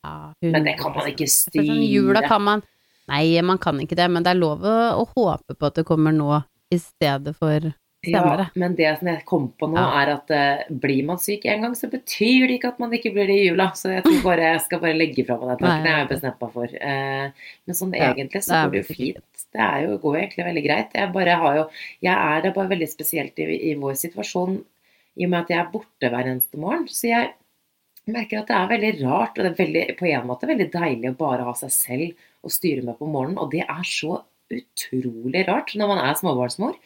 Ja, 0.06 0.17
Men 0.44 0.69
det 0.69 0.76
kan 0.78 0.94
man 0.94 1.08
ikke 1.11 1.26
For 1.26 1.67
sånn 1.67 1.82
jula 1.82 2.23
kan 2.28 2.44
man 2.44 2.61
Nei, 3.06 3.38
man 3.46 3.58
kan 3.62 3.79
ikke 3.79 3.94
det, 3.99 4.08
men 4.11 4.25
det 4.26 4.32
er 4.32 4.38
lov 4.38 4.64
å, 4.67 4.76
å 4.99 5.05
håpe 5.12 5.55
på 5.55 5.69
at 5.69 5.76
det 5.79 5.84
kommer 5.87 6.14
nå 6.14 6.40
i 6.75 6.79
stedet 6.82 7.37
for 7.38 7.69
senere. 8.06 8.47
Ja, 8.49 8.61
men 8.62 8.76
det 8.79 8.91
som 9.00 9.11
jeg 9.11 9.25
kom 9.29 9.49
på 9.61 9.69
nå, 9.73 9.85
er 10.00 10.12
at 10.14 10.32
uh, 10.32 10.75
blir 10.82 11.06
man 11.08 11.20
syk 11.23 11.47
en 11.50 11.67
gang, 11.67 11.76
så 11.79 11.91
betyr 11.93 12.47
det 12.47 12.58
ikke 12.58 12.73
at 12.75 12.82
man 12.82 12.94
ikke 12.97 13.12
blir 13.14 13.31
det 13.31 13.38
i 13.41 13.47
jula. 13.49 13.69
Så 13.79 13.93
jeg 13.93 14.05
tror 14.06 14.20
bare 14.25 14.53
jeg 14.55 14.62
skal 14.67 14.82
bare 14.85 14.99
legge 14.99 15.26
fra 15.29 15.38
meg 15.41 15.53
den 15.53 15.62
tanken. 15.64 15.87
Det 15.87 15.94
har 15.94 16.03
jeg 16.05 16.12
bestemt 16.14 16.44
meg 16.44 16.55
for. 16.58 16.76
Uh, 16.81 17.50
men 17.67 17.81
sånn 17.81 17.97
Ja, 17.97 18.12
egentlig 18.12 18.44
så 18.47 18.62
går 18.62 18.76
det 18.76 18.82
jo 18.82 18.88
fint. 18.93 19.43
Det 19.56 19.64
er 19.64 19.87
jo, 19.87 19.99
går 20.03 20.17
jo 20.17 20.23
egentlig 20.23 20.49
veldig 20.50 20.64
greit. 20.67 20.97
Jeg 21.00 21.12
bare 21.14 21.41
har 21.43 21.61
jo 21.61 21.67
Jeg 22.05 22.14
er 22.14 22.47
det 22.47 22.55
bare 22.56 22.73
veldig 22.75 22.88
spesielt 22.91 23.43
i, 23.43 23.50
i 23.70 23.75
vår 23.81 23.99
situasjon 24.00 24.58
i 25.17 25.25
og 25.25 25.32
med 25.32 25.43
at 25.43 25.53
jeg 25.53 25.60
er 25.63 25.72
borte 25.72 26.10
hver 26.13 26.29
eneste 26.29 26.60
morgen. 26.60 26.86
Så 26.93 27.08
jeg 27.08 27.32
merker 28.13 28.43
at 28.43 28.51
det 28.51 28.56
er 28.56 28.72
veldig 28.72 28.93
rart, 29.03 29.39
og 29.39 29.43
det 29.43 29.53
er 29.53 29.60
veldig, 29.60 29.84
på 29.98 30.08
en 30.10 30.27
måte 30.29 30.48
veldig 30.51 30.69
deilig 30.75 31.13
å 31.13 31.19
bare 31.19 31.46
ha 31.46 31.55
seg 31.58 31.72
selv 31.75 32.27
å 32.46 32.53
styre 32.53 32.84
med 32.86 32.98
på 32.98 33.08
morgenen. 33.10 33.41
Og 33.43 33.51
det 33.55 33.65
er 33.65 33.89
så 33.89 34.20
utrolig 34.53 35.46
rart 35.48 35.75
når 35.79 35.91
man 35.91 36.03
er 36.05 36.19
småbarnsmor. 36.19 36.77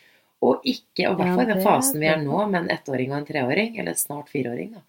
Og 0.40 0.62
ikke, 0.64 1.04
og 1.08 1.14
i 1.14 1.16
hvert 1.20 1.34
fall 1.36 1.44
i 1.44 1.52
den 1.52 1.64
fasen 1.64 2.00
vi 2.00 2.08
er 2.08 2.20
nå, 2.22 2.38
med 2.48 2.62
en 2.62 2.70
ettåring 2.72 3.10
og 3.12 3.18
en 3.20 3.26
treåring, 3.28 3.74
eller 3.82 3.98
snart 3.98 4.30
fireåring, 4.32 4.70
da. 4.76 4.82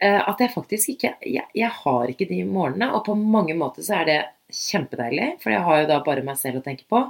eh, 0.00 0.20
At 0.28 0.40
jeg 0.40 0.52
faktisk 0.54 0.94
ikke 0.94 1.14
jeg, 1.26 1.44
jeg 1.54 1.70
har 1.82 2.12
ikke 2.12 2.28
de 2.30 2.44
morgenene. 2.44 2.92
Og 2.96 3.04
på 3.08 3.14
mange 3.18 3.54
måter 3.58 3.84
så 3.84 4.00
er 4.00 4.08
det 4.08 4.20
kjempedeilig, 4.56 5.34
for 5.42 5.52
jeg 5.54 5.62
har 5.66 5.82
jo 5.82 5.90
da 5.92 6.00
bare 6.06 6.24
meg 6.26 6.38
selv 6.40 6.60
å 6.60 6.64
tenke 6.64 6.86
på. 6.90 7.04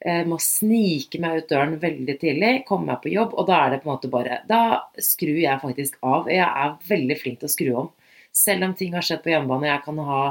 Jeg 0.00 0.24
må 0.30 0.38
snike 0.40 1.18
meg 1.20 1.42
ut 1.42 1.50
døren 1.52 1.74
veldig 1.82 2.14
tidlig, 2.22 2.52
komme 2.68 2.88
meg 2.88 3.02
på 3.02 3.10
jobb, 3.12 3.34
og 3.36 3.46
da 3.50 3.58
er 3.66 3.74
det 3.74 3.82
på 3.82 3.90
en 3.90 3.92
måte 3.92 4.08
bare 4.12 4.38
Da 4.48 4.60
skrur 4.96 5.36
jeg 5.36 5.60
faktisk 5.60 5.98
av. 6.02 6.30
Jeg 6.32 6.46
er 6.46 6.78
veldig 6.88 7.18
flink 7.20 7.40
til 7.42 7.50
å 7.50 7.52
skru 7.52 7.70
om. 7.82 7.90
Selv 8.32 8.64
om 8.64 8.72
ting 8.78 8.94
har 8.96 9.04
skjedd 9.04 9.20
på 9.24 9.32
hjemmebane, 9.34 9.68
jeg 9.68 9.82
kan 9.84 9.98
ha, 10.08 10.22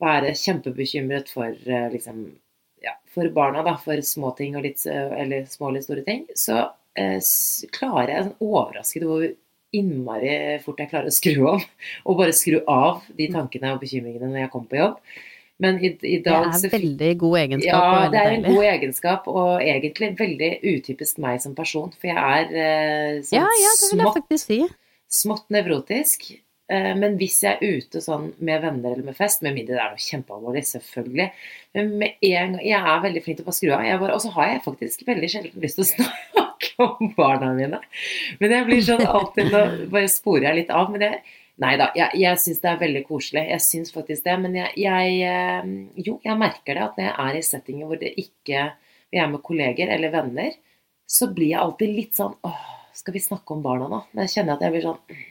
være 0.00 0.32
kjempebekymret 0.40 1.28
for 1.34 1.52
eh, 1.52 1.88
liksom 1.92 2.24
for 3.14 3.30
barna, 3.34 3.62
da, 3.66 3.76
for 3.80 4.02
små 4.04 4.34
ting 4.38 4.58
og 4.58 4.66
litt, 4.66 4.82
eh, 4.90 5.14
eller 5.22 5.46
små 5.50 5.70
eller 5.70 5.84
store 5.84 6.04
ting, 6.06 6.26
så 6.38 6.60
eh, 6.98 7.18
klarer 7.74 8.12
jeg 8.12 8.26
sånn 8.28 8.50
overrasket 8.50 9.06
hvor 9.08 9.26
innmari 9.74 10.34
fort 10.62 10.82
jeg 10.82 10.90
klarer 10.92 11.10
å 11.10 11.14
skru 11.14 11.46
om. 11.54 11.62
Og 12.08 12.18
bare 12.20 12.34
skru 12.36 12.60
av 12.70 13.06
de 13.18 13.26
tankene 13.32 13.72
og 13.74 13.80
bekymringene 13.82 14.30
når 14.30 14.44
jeg 14.44 14.52
kommer 14.52 14.70
på 14.70 14.78
jobb. 14.78 15.00
Men 15.62 15.78
i, 15.78 15.92
i 16.02 16.16
Det 16.18 16.24
dag 16.26 16.48
er 16.48 16.56
en 16.56 16.72
veldig 16.72 17.10
god 17.20 17.36
egenskap 17.38 17.84
ja, 17.84 18.06
det 18.10 18.18
er 18.20 18.32
en 18.32 18.46
god 18.46 18.64
egenskap, 18.72 19.28
og 19.30 19.62
egentlig 19.62 20.08
veldig 20.18 20.48
utypisk 20.66 21.20
meg 21.22 21.42
som 21.44 21.54
person. 21.54 21.92
For 21.94 22.10
jeg 22.10 22.18
er 22.18 22.56
eh, 22.64 23.20
sånn 23.22 23.38
Ja, 23.38 23.44
ja, 23.46 23.74
det 23.78 23.90
vil 23.92 24.02
jeg 24.02 24.08
smått, 24.08 24.18
faktisk 24.18 24.50
si. 24.50 24.58
smått 25.22 25.46
nevrotisk. 25.54 26.26
Eh, 26.72 26.92
men 26.96 27.18
hvis 27.20 27.42
jeg 27.44 27.58
er 27.58 27.76
ute 27.76 28.00
sånn 28.00 28.30
med 28.40 28.62
venner 28.64 28.94
eller 28.94 29.04
med 29.10 29.16
fest, 29.18 29.42
med 29.44 29.52
mindre 29.56 29.76
det 29.76 29.82
er 29.84 29.92
noe 29.92 30.00
kjempealvorlig, 30.00 30.62
selvfølgelig 30.64 31.26
Men 31.76 31.90
med 32.00 32.22
en 32.24 32.54
gang 32.54 32.62
Jeg 32.64 32.78
er 32.80 33.02
veldig 33.04 33.22
flink 33.24 33.36
til 33.36 33.44
å 33.44 33.48
bare 33.50 33.58
skru 33.58 33.72
av. 33.76 34.04
Og 34.08 34.22
så 34.24 34.32
har 34.38 34.50
jeg 34.50 34.64
faktisk 34.64 35.06
veldig 35.08 35.30
sjelden 35.32 35.64
lyst 35.64 35.80
til 35.80 35.84
å 35.84 35.90
snakke 35.94 36.86
om 36.86 37.14
barna 37.18 37.52
mine. 37.58 37.80
Men 38.40 38.56
jeg 38.56 38.68
blir 38.70 38.84
sånn 38.86 39.04
alltid 39.04 39.52
Nå 39.52 39.64
bare 39.92 40.12
sporer 40.12 40.48
jeg 40.50 40.62
litt 40.62 40.72
av. 40.74 40.92
Men 40.94 41.08
jeg 41.08 41.24
Nei 41.62 41.76
da, 41.78 41.92
jeg, 41.94 42.18
jeg 42.18 42.38
syns 42.42 42.56
det 42.64 42.66
er 42.66 42.78
veldig 42.80 43.00
koselig. 43.06 43.44
Jeg 43.52 43.62
syns 43.62 43.92
faktisk 43.94 44.24
det. 44.24 44.38
Men 44.42 44.56
jeg, 44.58 44.72
jeg 44.80 45.20
eh, 45.28 45.68
Jo, 46.02 46.16
jeg 46.24 46.40
merker 46.40 46.74
det 46.74 46.86
at 46.88 46.96
når 46.98 47.06
jeg 47.06 47.14
er 47.26 47.38
i 47.38 47.44
settinger 47.46 47.90
hvor 47.90 48.00
det 48.00 48.10
ikke 48.24 48.64
vi 49.12 49.20
er 49.22 49.28
med 49.30 49.44
kolleger 49.46 49.92
eller 49.94 50.10
venner, 50.10 50.56
så 51.06 51.28
blir 51.30 51.52
jeg 51.52 51.60
alltid 51.60 51.92
litt 51.94 52.18
sånn 52.18 52.34
Åh, 52.48 52.64
skal 52.96 53.14
vi 53.14 53.22
snakke 53.22 53.54
om 53.54 53.62
barna 53.62 53.86
nå? 53.92 54.00
Men 54.10 54.26
jeg 54.26 54.38
kjenner 54.38 54.56
at 54.56 54.64
jeg 54.64 54.74
blir 54.74 54.88
sånn 54.88 55.22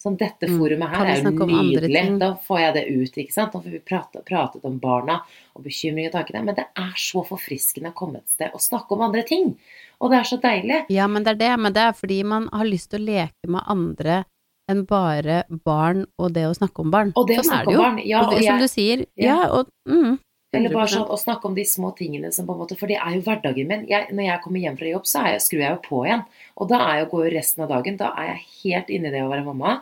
Sånn, 0.00 0.16
dette 0.16 0.48
Mm. 0.48 0.58
forumet 0.58 0.88
her 0.96 1.06
er 1.06 1.22
jo 1.22 1.30
nydelig. 1.30 2.18
Da 2.18 2.34
får 2.34 2.58
jeg 2.60 2.74
det 2.74 2.84
ut, 2.88 3.12
ikke 3.20 3.32
sant. 3.32 3.52
Da 3.52 3.58
får 3.60 3.70
vi 3.70 3.78
prate, 3.80 4.22
pratet 4.24 4.64
om 4.64 4.78
barna 4.80 5.20
og 5.54 5.62
bekymring 5.62 6.06
og 6.06 6.12
tankene. 6.12 6.44
Men 6.44 6.54
det 6.54 6.64
er 6.74 6.94
så 6.96 7.20
forfriskende 7.26 7.92
å 7.92 7.94
komme 7.94 8.16
et 8.16 8.28
sted 8.28 8.50
og 8.54 8.60
snakke 8.60 8.92
om 8.92 9.02
andre 9.02 9.22
ting. 9.22 9.58
Og 10.00 10.10
det 10.10 10.18
er 10.20 10.24
så 10.24 10.40
deilig. 10.40 10.86
Ja, 10.88 11.06
men 11.06 11.22
det 11.22 11.32
er 11.34 11.40
det. 11.42 11.58
Men 11.60 11.72
det 11.74 11.82
er 11.82 11.92
fordi 11.92 12.24
man 12.24 12.48
har 12.50 12.64
lyst 12.64 12.88
til 12.90 13.00
å 13.00 13.04
leke 13.04 13.46
med 13.46 13.62
andre 13.68 14.24
enn 14.70 14.86
bare 14.86 15.44
barn 15.50 16.06
og 16.18 16.32
det 16.32 16.44
å 16.46 16.54
snakke 16.56 16.78
om 16.80 16.90
barn. 16.90 17.12
Og 17.16 17.26
det 17.28 17.36
å 17.36 17.42
sånn 17.42 17.50
snakke 17.52 17.68
om 17.68 17.76
barn. 17.76 18.00
Ja, 18.06 18.22
og 18.24 18.30
det, 18.30 18.44
som 18.46 18.58
jeg- 18.58 18.60
du 18.60 18.68
sier. 18.68 19.06
Ja. 19.16 19.36
Ja, 19.36 19.48
og 19.52 19.68
mm, 19.86 20.18
Eller 20.50 20.72
bare 20.74 20.90
sånn 20.90 21.06
å 21.06 21.18
snakke 21.18 21.46
om 21.46 21.54
de 21.54 21.62
små 21.68 21.92
tingene 21.98 22.32
som 22.34 22.46
på 22.48 22.56
en 22.56 22.60
måte 22.64 22.76
For 22.78 22.90
det 22.90 22.98
er 22.98 23.14
jo 23.14 23.22
hverdagen 23.26 23.68
min. 23.70 23.84
Jeg, 23.90 24.08
når 24.10 24.26
jeg 24.26 24.42
kommer 24.42 24.64
hjem 24.64 24.78
fra 24.80 24.88
jobb, 24.90 25.06
så 25.06 25.22
er 25.22 25.36
jeg, 25.36 25.44
skrur 25.44 25.62
jeg 25.62 25.76
jo 25.76 25.82
på 25.84 26.00
igjen. 26.08 26.24
Og 26.58 26.70
da 26.72 26.80
er 26.88 27.00
jeg, 27.00 27.10
går 27.12 27.26
jo 27.26 27.34
resten 27.36 27.64
av 27.66 27.70
dagen. 27.70 27.98
Da 28.00 28.10
er 28.18 28.32
jeg 28.32 28.42
helt 28.64 28.90
inne 28.96 29.12
i 29.12 29.14
det 29.14 29.22
å 29.22 29.30
være 29.30 29.46
mamma. 29.46 29.76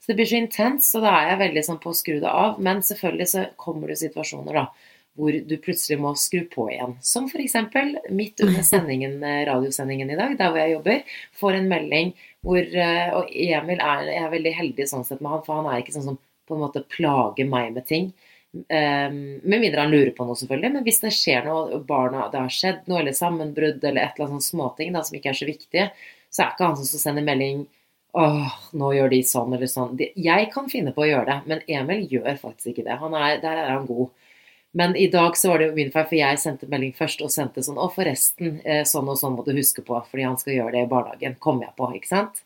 Så 0.00 0.12
det 0.12 0.18
blir 0.18 0.28
så 0.28 0.40
intenst, 0.40 0.92
og 0.98 1.06
da 1.06 1.14
er 1.16 1.32
jeg 1.32 1.40
veldig 1.46 1.64
sånn 1.64 1.80
på 1.80 1.92
å 1.92 1.96
skru 1.96 2.14
det 2.20 2.36
av. 2.44 2.60
Men 2.60 2.84
selvfølgelig 2.84 3.30
så 3.32 3.48
kommer 3.64 3.92
det 3.92 4.00
situasjoner, 4.02 4.60
da. 4.60 4.94
Hvor 5.16 5.34
du 5.34 5.56
plutselig 5.60 5.98
må 6.00 6.12
skru 6.20 6.44
på 6.52 6.68
igjen. 6.72 6.96
Som 7.04 7.26
f.eks. 7.32 7.56
midt 8.12 8.44
under 8.44 8.64
sendingen, 8.74 9.18
eh, 9.24 9.42
radiosendingen 9.48 10.12
i 10.12 10.20
dag, 10.20 10.36
der 10.36 10.52
hvor 10.52 10.60
jeg 10.60 10.76
jobber, 10.76 11.20
får 11.40 11.62
en 11.62 11.70
melding 11.72 12.12
hvor 12.44 12.60
eh, 12.60 13.12
Og 13.16 13.32
Emil 13.36 13.80
er, 13.84 14.06
jeg 14.08 14.24
er 14.24 14.32
veldig 14.32 14.52
heldig 14.56 14.86
sånn 14.88 15.04
sett 15.04 15.20
med 15.20 15.32
han, 15.34 15.42
for 15.44 15.60
han 15.60 15.68
er 15.68 15.82
ikke 15.82 15.96
sånn 15.96 16.12
som 16.12 16.20
på 16.48 16.56
en 16.56 16.62
måte 16.64 16.84
plager 16.92 17.48
meg 17.48 17.74
med 17.76 17.88
ting. 17.88 18.12
Um, 18.50 19.18
med 19.46 19.60
mindre 19.60 19.84
han 19.84 19.92
lurer 19.92 20.10
på 20.16 20.24
noe, 20.26 20.38
selvfølgelig. 20.38 20.72
Men 20.74 20.86
hvis 20.86 21.02
det 21.04 21.12
skjer 21.14 21.44
noe, 21.46 21.82
barna, 21.86 22.26
det 22.32 22.40
har 22.42 22.54
skjedd 22.54 22.88
noe, 22.90 23.02
eller 23.02 23.14
sammenbrudd, 23.16 23.82
eller 23.84 24.02
et 24.02 24.16
eller 24.16 24.26
annet 24.26 24.40
sånn 24.40 24.48
småting 24.56 24.96
da, 24.96 25.04
som 25.06 25.18
ikke 25.18 25.30
er 25.30 25.38
så 25.38 25.48
viktig, 25.48 25.84
så 26.30 26.42
er 26.42 26.54
ikke 26.54 26.70
han 26.70 26.80
som 26.80 27.04
sender 27.04 27.26
melding 27.26 27.68
Åh, 28.18 28.54
nå 28.74 28.88
gjør 28.90 29.12
de 29.12 29.20
sånn 29.22 29.52
eller 29.54 29.68
sånn. 29.70 29.92
Jeg 30.18 30.48
kan 30.50 30.66
finne 30.66 30.90
på 30.90 31.04
å 31.04 31.06
gjøre 31.06 31.28
det, 31.28 31.36
men 31.46 31.60
Emil 31.70 32.08
gjør 32.10 32.40
faktisk 32.40 32.72
ikke 32.72 32.82
det. 32.88 32.96
Er, 32.98 33.36
der 33.38 33.60
er 33.60 33.70
han 33.70 33.86
god. 33.86 34.10
Men 34.74 34.96
i 34.98 35.06
dag 35.10 35.36
så 35.38 35.52
var 35.52 35.62
det 35.62 35.68
jo 35.68 35.76
min 35.76 35.92
feil, 35.94 36.08
for 36.10 36.18
jeg 36.18 36.40
sendte 36.42 36.66
melding 36.70 36.90
først 36.98 37.22
og 37.22 37.30
sendte 37.30 37.62
sånn 37.62 37.78
Å, 37.78 37.86
forresten, 37.94 38.60
eh, 38.64 38.82
sånn 38.86 39.10
og 39.10 39.18
sånn 39.18 39.36
må 39.38 39.46
du 39.46 39.52
huske 39.54 39.82
på, 39.86 39.98
fordi 40.10 40.26
han 40.26 40.38
skal 40.42 40.56
gjøre 40.56 40.74
det 40.74 40.84
i 40.86 40.90
barnehagen. 40.90 41.38
Kom 41.42 41.62
jeg 41.62 41.70
på, 41.78 41.90
ikke 41.98 42.10
sant? 42.10 42.42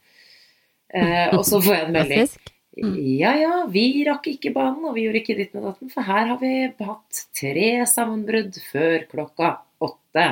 Eh, 0.93 1.33
og 1.33 1.45
så 1.49 1.61
får 1.65 1.79
jeg 1.79 1.87
en 1.87 1.97
melding. 1.97 2.29
Mm. 2.75 2.95
Ja 3.21 3.35
ja, 3.39 3.59
vi 3.71 4.03
rakk 4.07 4.27
ikke 4.33 4.51
banen, 4.55 4.83
og 4.89 4.97
vi 4.97 5.05
gjorde 5.07 5.21
ikke 5.21 5.37
ditt 5.39 5.53
med 5.55 5.63
datten, 5.69 5.91
for 5.93 6.07
her 6.07 6.31
har 6.33 6.41
vi 6.41 6.55
hatt 6.83 7.21
tre 7.37 7.69
sammenbrudd 7.87 8.59
før 8.73 9.05
klokka 9.11 9.51
åtte. 9.85 10.25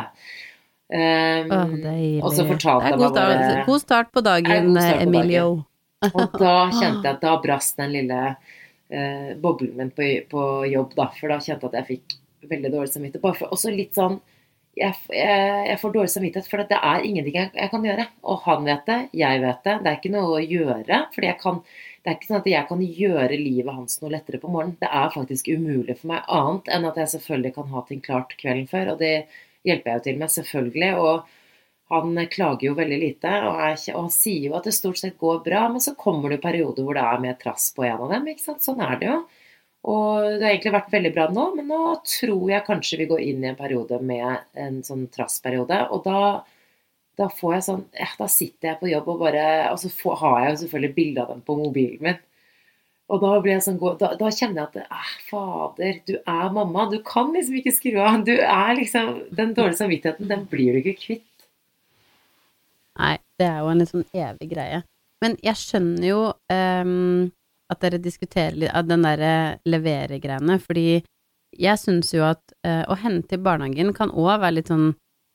Um, 0.93 1.53
oh, 1.55 2.25
og 2.27 2.35
så 2.37 2.45
fortalte 2.45 2.91
det 2.91 2.91
er 2.91 2.97
jeg 2.97 2.99
meg 2.99 3.15
bare- 3.15 3.37
start, 3.45 3.69
god 3.69 3.85
start 3.85 4.11
på 4.13 4.25
dagen, 4.27 4.75
start 4.75 4.99
på 4.99 5.07
Emilio. 5.07 5.47
og 6.11 6.35
da 6.35 6.57
kjente 6.75 7.07
jeg 7.07 7.15
at 7.15 7.23
da 7.23 7.37
brast 7.41 7.79
den 7.79 7.95
lille 7.95 8.19
uh, 8.35 9.31
boblen 9.41 9.79
min 9.79 9.95
på, 9.95 10.11
på 10.29 10.43
jobb, 10.69 10.99
da. 10.99 11.09
For 11.21 11.31
da 11.33 11.39
kjente 11.39 11.63
jeg 11.63 11.71
at 11.71 11.79
jeg 11.79 11.89
fikk 11.93 12.19
veldig 12.51 12.73
dårlig 12.75 12.91
samvittighet. 12.93 13.23
Bare 13.23 13.39
for, 13.39 13.55
også 13.55 13.73
litt 13.73 13.95
sånn 13.97 14.19
jeg, 14.79 14.97
jeg, 15.13 15.65
jeg 15.69 15.79
får 15.81 15.95
dårlig 15.95 16.11
samvittighet, 16.13 16.49
for 16.49 16.65
det 16.69 16.79
er 16.79 17.07
ingenting 17.07 17.39
jeg, 17.39 17.51
jeg 17.55 17.73
kan 17.73 17.87
gjøre. 17.87 18.07
Og 18.25 18.45
han 18.47 18.69
vet 18.69 18.87
det, 18.89 19.01
jeg 19.21 19.43
vet 19.45 19.65
det. 19.69 19.79
Det 19.85 19.91
er 19.91 19.99
ikke 19.99 20.13
noe 20.15 20.37
å 20.37 20.45
gjøre. 20.45 21.01
fordi 21.15 21.29
jeg 21.29 21.39
kan, 21.43 21.63
Det 22.03 22.11
er 22.11 22.17
ikke 22.19 22.27
sånn 22.33 22.41
at 22.43 22.51
jeg 22.51 22.67
kan 22.69 22.81
gjøre 22.83 23.37
livet 23.39 23.75
hans 23.77 24.01
noe 24.03 24.11
lettere 24.11 24.41
på 24.43 24.51
morgenen. 24.51 24.79
Det 24.81 24.89
er 24.91 25.13
faktisk 25.15 25.49
umulig 25.55 25.95
for 26.01 26.09
meg, 26.11 26.25
annet 26.35 26.71
enn 26.75 26.89
at 26.89 26.97
jeg 26.99 27.13
selvfølgelig 27.15 27.55
kan 27.55 27.69
ha 27.75 27.83
ting 27.87 28.01
klart 28.03 28.35
kvelden 28.41 28.67
før. 28.71 28.91
Og 28.95 28.99
det 28.99 29.13
hjelper 29.69 29.93
jeg 29.93 30.01
jo 30.01 30.05
til 30.09 30.19
med, 30.19 30.33
selvfølgelig. 30.35 30.91
Og 30.99 31.39
han 31.93 32.17
klager 32.33 32.67
jo 32.71 32.75
veldig 32.75 32.99
lite, 32.99 33.31
og, 33.47 33.61
ikke- 33.77 33.95
og 33.95 34.01
han 34.09 34.11
sier 34.17 34.49
jo 34.49 34.57
at 34.59 34.65
det 34.65 34.75
stort 34.75 34.99
sett 34.99 35.19
går 35.21 35.45
bra, 35.45 35.69
men 35.69 35.81
så 35.85 35.95
kommer 35.95 36.31
det 36.31 36.41
jo 36.41 36.49
perioder 36.49 36.83
hvor 36.89 36.95
det 36.99 37.05
er 37.05 37.21
mer 37.21 37.35
trass 37.39 37.71
på 37.77 37.85
en 37.87 38.01
av 38.01 38.11
dem. 38.11 38.27
ikke 38.33 38.47
sant? 38.49 38.63
Sånn 38.67 38.81
er 38.83 38.99
det 38.99 39.07
jo. 39.13 39.19
Og 39.85 40.39
det 40.39 40.43
har 40.43 40.53
egentlig 40.55 40.73
vært 40.73 40.93
veldig 40.95 41.13
bra 41.15 41.29
nå, 41.29 41.45
men 41.57 41.67
nå 41.69 41.81
tror 42.07 42.51
jeg 42.51 42.65
kanskje 42.67 42.99
vi 42.99 43.07
går 43.11 43.21
inn 43.21 43.45
i 43.45 43.49
en 43.51 43.57
periode 43.59 44.01
med 44.03 44.39
en 44.55 44.83
sånn 44.87 45.09
trassperiode. 45.11 45.91
Og 45.91 46.05
da, 46.05 46.43
da 47.21 47.29
får 47.29 47.55
jeg 47.55 47.65
sånn 47.67 47.83
eh, 47.93 48.13
Da 48.19 48.29
sitter 48.31 48.71
jeg 48.71 48.81
på 48.81 48.91
jobb 48.91 49.09
og 49.13 49.25
bare 49.27 49.47
Og 49.73 49.81
så 49.83 49.91
får, 49.93 50.15
har 50.23 50.37
jeg 50.41 50.53
jo 50.53 50.61
selvfølgelig 50.63 50.95
bilde 50.97 51.25
av 51.25 51.33
dem 51.35 51.43
på 51.45 51.57
mobilen 51.59 52.07
min. 52.07 52.23
Og 53.13 53.21
da 53.21 53.59
sånn 53.61 53.77
da, 54.01 54.15
da 54.17 54.31
kjenner 54.33 54.63
jeg 54.63 54.69
at 54.71 54.79
eh, 54.87 55.11
fader, 55.29 55.99
du 56.09 56.15
er 56.21 56.55
mamma. 56.55 56.87
Du 56.89 56.97
kan 57.05 57.33
liksom 57.35 57.59
ikke 57.61 57.75
skru 57.75 57.99
av. 58.01 58.23
Du 58.25 58.33
er 58.33 58.73
liksom 58.79 59.19
Den 59.37 59.53
dårlige 59.59 59.83
samvittigheten, 59.83 60.31
den 60.31 60.47
blir 60.49 60.73
du 60.73 60.81
ikke 60.81 60.97
kvitt. 61.03 61.29
Nei, 63.01 63.17
det 63.41 63.49
er 63.49 63.61
jo 63.61 63.71
en 63.73 63.83
litt 63.83 63.93
sånn 63.93 64.09
evig 64.17 64.51
greie. 64.53 64.83
Men 65.23 65.37
jeg 65.45 65.61
skjønner 65.61 66.07
jo 66.09 66.23
um, 66.53 67.31
at 67.73 67.85
dere 67.85 68.01
diskuterer 68.03 68.57
litt 68.59 68.75
av 68.75 68.89
den 68.89 69.05
derre 69.07 69.61
levere-greiene, 69.69 70.59
fordi 70.61 71.03
jeg 71.53 71.81
syns 71.81 72.13
jo 72.13 72.25
at 72.27 72.43
uh, 72.67 72.85
å 72.91 72.97
hente 73.01 73.39
i 73.39 73.41
barnehagen 73.41 73.95
kan 73.97 74.13
òg 74.13 74.35
være 74.43 74.59
litt 74.59 74.73
sånn 74.73 74.93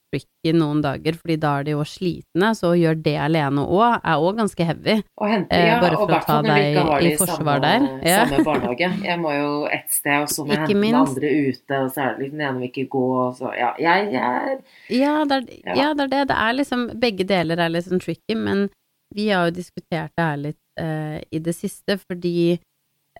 tricky 0.08 0.52
noen 0.56 0.80
dager, 0.84 1.16
fordi 1.20 1.36
da 1.40 1.50
er 1.60 1.66
de 1.66 1.72
jo 1.74 1.82
slitne, 1.86 2.50
så 2.56 2.70
å 2.72 2.76
gjøre 2.78 3.02
det 3.04 3.14
alene 3.20 3.64
òg 3.66 3.98
er 4.00 4.22
òg 4.24 4.38
ganske 4.40 4.66
heavy. 4.68 4.96
Og 5.20 5.28
hente, 5.28 5.52
Eh, 5.58 5.66
ja, 5.68 5.78
bare 5.82 5.96
for 6.00 6.12
å 6.16 6.20
ta 6.24 6.38
deg 6.42 6.78
ikke 6.78 6.98
i 7.04 7.12
forsvar 7.20 7.36
samme, 7.36 7.56
der. 7.66 7.86
Ja. 8.08 8.18
samme 8.26 8.44
barnehage. 8.48 8.88
Jeg 9.04 9.18
må 9.20 9.34
jo 9.36 9.50
ett 9.78 9.90
sted, 9.92 10.22
og 10.22 10.28
så 10.32 10.44
må 10.46 10.54
jeg 10.54 10.62
Ikke 10.64 10.76
hente 10.78 10.86
den 10.86 10.98
andre 11.02 11.32
ute, 11.48 11.80
og 11.84 11.90
så 11.92 12.00
er 12.04 12.08
det 12.14 12.22
liksom 12.24 12.38
den 12.38 12.46
ene 12.48 12.62
vil 12.62 12.70
ikke 12.72 12.86
gå, 12.96 13.04
og 13.26 13.36
så 13.36 13.52
Ja, 13.58 13.70
jeg, 13.78 14.12
jeg 14.12 14.58
Ja, 15.00 15.14
det 15.28 15.40
er, 15.40 15.44
Ja. 15.66 15.74
ja, 15.82 15.90
det 15.94 16.06
er 16.08 16.14
det. 16.16 16.22
Det 16.32 16.38
er 16.46 16.52
liksom 16.56 16.86
Begge 17.00 17.24
deler 17.28 17.58
er 17.64 17.68
litt 17.76 17.88
sånn 17.88 18.00
tricky, 18.00 18.34
men 18.36 18.68
vi 19.14 19.28
har 19.32 19.46
jo 19.48 19.54
diskutert 19.56 20.12
det 20.16 20.24
her 20.24 20.36
litt 20.36 20.58
uh, 20.80 21.18
i 21.32 21.38
det 21.40 21.54
siste, 21.56 21.96
fordi 22.08 22.58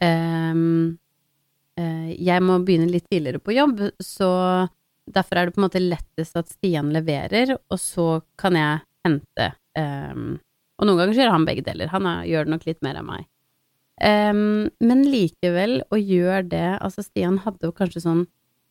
um, 0.04 0.98
jeg 1.78 2.42
må 2.42 2.56
begynne 2.66 2.90
litt 2.90 3.06
tidligere 3.06 3.38
på 3.38 3.54
jobb, 3.54 3.80
så 4.02 4.28
derfor 5.14 5.38
er 5.38 5.48
det 5.48 5.56
på 5.56 5.62
en 5.62 5.66
måte 5.66 5.82
lettest 5.82 6.36
at 6.38 6.50
Stian 6.50 6.92
leverer, 6.94 7.56
og 7.56 7.80
så 7.80 8.20
kan 8.40 8.58
jeg 8.58 8.84
hente. 9.06 9.50
Um, 9.78 10.38
og 10.78 10.88
noen 10.88 11.02
ganger 11.02 11.18
gjør 11.18 11.34
han 11.34 11.46
begge 11.48 11.64
deler. 11.66 11.90
Han 11.92 12.06
er, 12.08 12.26
gjør 12.28 12.46
det 12.46 12.54
nok 12.54 12.66
litt 12.68 12.82
mer 12.86 12.98
enn 13.00 13.08
meg. 13.08 13.26
Um, 13.98 14.68
men 14.84 15.02
likevel, 15.10 15.80
å 15.90 15.98
gjøre 15.98 16.44
det 16.52 16.66
Altså, 16.76 17.02
Stian 17.02 17.40
hadde 17.42 17.66
jo 17.66 17.74
kanskje 17.74 18.04
sånn 18.04 18.20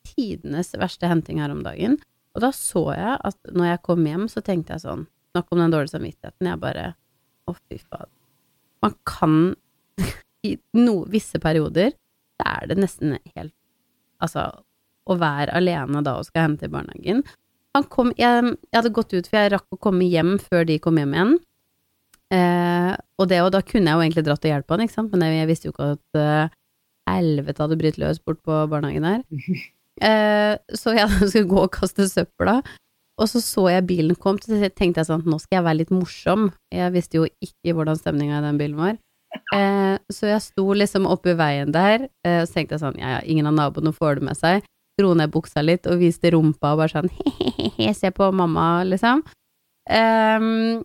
tidenes 0.07 0.71
verste 0.79 1.09
henting 1.11 1.41
her 1.43 1.51
om 1.51 1.65
dagen. 1.65 1.97
Og 2.37 2.43
da 2.45 2.53
så 2.55 2.85
jeg 2.95 3.17
at 3.27 3.51
når 3.51 3.73
jeg 3.73 3.83
kom 3.89 4.05
hjem, 4.07 4.27
så 4.31 4.43
tenkte 4.45 4.77
jeg 4.77 4.85
sånn 4.85 5.07
Snakk 5.35 5.51
om 5.53 5.59
den 5.59 5.73
dårlige 5.73 5.93
samvittigheten. 5.93 6.47
Jeg 6.47 6.61
bare 6.63 6.85
Å, 7.47 7.53
fy 7.67 7.77
faen. 7.83 8.09
Man 8.85 8.95
kan 9.07 9.35
I 10.47 10.55
no, 10.79 11.01
visse 11.11 11.41
perioder 11.43 11.91
så 12.37 12.47
er 12.53 12.71
det 12.71 12.79
nesten 12.79 13.17
helt 13.35 13.53
Altså, 14.23 14.47
å 15.07 15.17
være 15.19 15.55
alene 15.57 16.03
da 16.05 16.17
og 16.19 16.27
skal 16.27 16.49
hente 16.49 16.67
i 16.67 16.73
barnehagen 16.73 17.23
Han 17.77 17.85
kom 17.93 18.13
Jeg, 18.19 18.53
jeg 18.67 18.77
hadde 18.77 18.93
gått 18.95 19.13
ut, 19.13 19.27
for 19.27 19.39
jeg 19.39 19.53
rakk 19.53 19.75
å 19.75 19.81
komme 19.87 20.07
hjem 20.09 20.37
før 20.41 20.65
de 20.67 20.79
kom 20.81 20.97
hjem 20.97 21.13
igjen. 21.13 21.33
Eh, 22.33 22.93
og 23.21 23.29
det, 23.31 23.39
og 23.45 23.51
da 23.55 23.61
kunne 23.63 23.91
jeg 23.91 23.95
jo 23.95 24.03
egentlig 24.03 24.23
dratt 24.27 24.43
og 24.47 24.51
hjulpet 24.51 24.73
han, 24.73 24.83
ikke 24.83 24.95
sant, 24.97 25.13
men 25.13 25.23
jeg, 25.23 25.37
jeg 25.37 25.49
visste 25.51 25.69
jo 25.69 25.75
ikke 25.75 25.91
at 25.95 26.19
eh, 26.19 26.55
helvete 27.07 27.63
hadde 27.63 27.77
brytt 27.79 27.99
løs 28.01 28.19
bort 28.23 28.41
på 28.45 28.61
barnehagen 28.71 29.07
her. 29.07 29.25
Eh, 29.97 30.53
så 30.77 30.91
jeg 30.93 31.09
skulle 31.31 31.49
gå 31.49 31.61
og 31.63 31.71
kaste 31.73 32.05
søpla, 32.05 32.59
og 33.17 33.29
så 33.31 33.39
så 33.41 33.63
jeg 33.71 33.87
bilen 33.89 34.17
kom, 34.21 34.37
så 34.37 34.59
tenkte 34.69 35.01
jeg 35.01 35.07
sånn, 35.09 35.23
nå 35.25 35.39
skal 35.41 35.57
jeg 35.57 35.65
være 35.65 35.79
litt 35.79 35.93
morsom. 35.93 36.51
Jeg 36.69 36.93
visste 36.93 37.17
jo 37.17 37.23
ikke 37.41 37.73
hvordan 37.73 37.97
stemninga 37.97 38.37
i 38.37 38.45
den 38.45 38.59
bilen 38.61 38.77
var. 38.77 38.99
Eh, 39.55 39.95
så 40.13 40.29
jeg 40.29 40.43
sto 40.45 40.65
liksom 40.77 41.07
oppi 41.09 41.33
veien 41.37 41.73
der, 41.73 42.07
eh, 42.21 42.41
og 42.43 42.47
så 42.49 42.59
tenkte 42.59 42.77
jeg 42.77 42.83
sånn, 42.83 42.99
ja 43.01 43.15
ja, 43.15 43.23
ingen 43.25 43.49
av 43.49 43.57
naboene 43.57 43.93
får 43.95 44.19
det 44.19 44.27
med 44.29 44.39
seg. 44.39 44.67
Dro 44.97 45.13
ned 45.17 45.31
buksa 45.33 45.61
litt 45.61 45.87
og 45.89 45.99
viste 46.01 46.31
rumpa 46.33 46.73
og 46.73 46.81
bare 46.81 46.93
sånn, 46.95 47.11
he-he-he, 47.17 47.91
se 47.93 48.11
på 48.15 48.29
mamma, 48.33 48.83
liksom. 48.87 49.23
Um, 49.87 50.81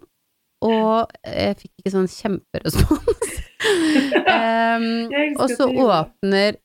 og 0.62 1.11
jeg 1.26 1.57
fikk 1.59 1.73
ikke 1.81 1.95
sånn 1.95 2.11
kjemperespons. 2.12 3.38
um, 4.37 4.88
og 5.40 5.47
så 5.50 5.66
åpner 5.66 6.59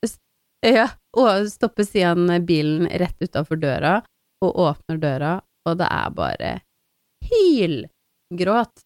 Ja, 0.66 0.88
og 1.18 1.48
stopper 1.50 1.86
siden 1.86 2.30
bilen 2.46 2.86
rett 3.00 3.18
utafor 3.22 3.58
døra, 3.62 4.00
og 4.44 4.58
åpner 4.68 5.00
døra, 5.02 5.32
og 5.66 5.78
det 5.80 5.88
er 5.90 6.14
bare 6.14 6.52
hylgråt. 7.28 8.84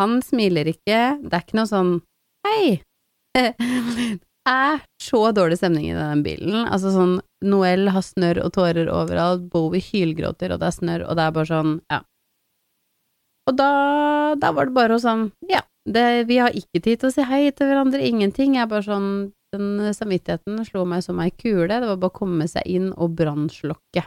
Han 0.00 0.20
smiler 0.24 0.68
ikke, 0.68 1.00
det 1.24 1.32
er 1.32 1.44
ikke 1.44 1.58
noe 1.60 1.70
sånn 1.70 1.92
hei. 2.46 2.78
Er 4.46 4.82
så 5.02 5.20
dårlig 5.34 5.58
stemning 5.58 5.88
i 5.90 5.96
den 5.96 6.22
bilen. 6.22 6.60
Altså 6.64 6.92
sånn, 6.94 7.16
Noel 7.46 7.88
har 7.94 8.04
snørr 8.06 8.44
og 8.44 8.52
tårer 8.54 8.90
overalt, 8.92 9.48
Bowie 9.50 9.82
hylgråter, 9.82 10.54
og 10.54 10.60
det 10.62 10.68
er 10.68 10.76
snørr, 10.76 11.06
og 11.06 11.18
det 11.18 11.24
er 11.24 11.32
bare 11.34 11.50
sånn, 11.50 11.72
ja. 11.90 12.02
Og 13.46 13.56
da, 13.58 13.70
da 14.38 14.52
var 14.54 14.68
det 14.68 14.76
bare 14.76 14.98
sånn, 15.02 15.28
ja, 15.50 15.62
det, 15.86 16.26
vi 16.30 16.38
har 16.42 16.54
ikke 16.54 16.82
tid 16.82 17.02
til 17.02 17.10
å 17.10 17.14
si 17.14 17.26
hei 17.26 17.42
til 17.54 17.70
hverandre, 17.70 18.02
ingenting. 18.02 18.56
Jeg 18.56 18.66
er 18.66 18.70
bare 18.70 18.86
sånn, 18.86 19.10
den 19.54 19.94
samvittigheten 19.94 20.62
slo 20.66 20.84
meg 20.88 21.04
som 21.06 21.20
ei 21.22 21.30
kule, 21.30 21.68
det 21.70 21.86
var 21.86 22.00
bare 22.02 22.14
å 22.14 22.18
komme 22.18 22.48
seg 22.50 22.66
inn 22.70 22.88
og 22.94 23.14
brannslokke 23.18 24.06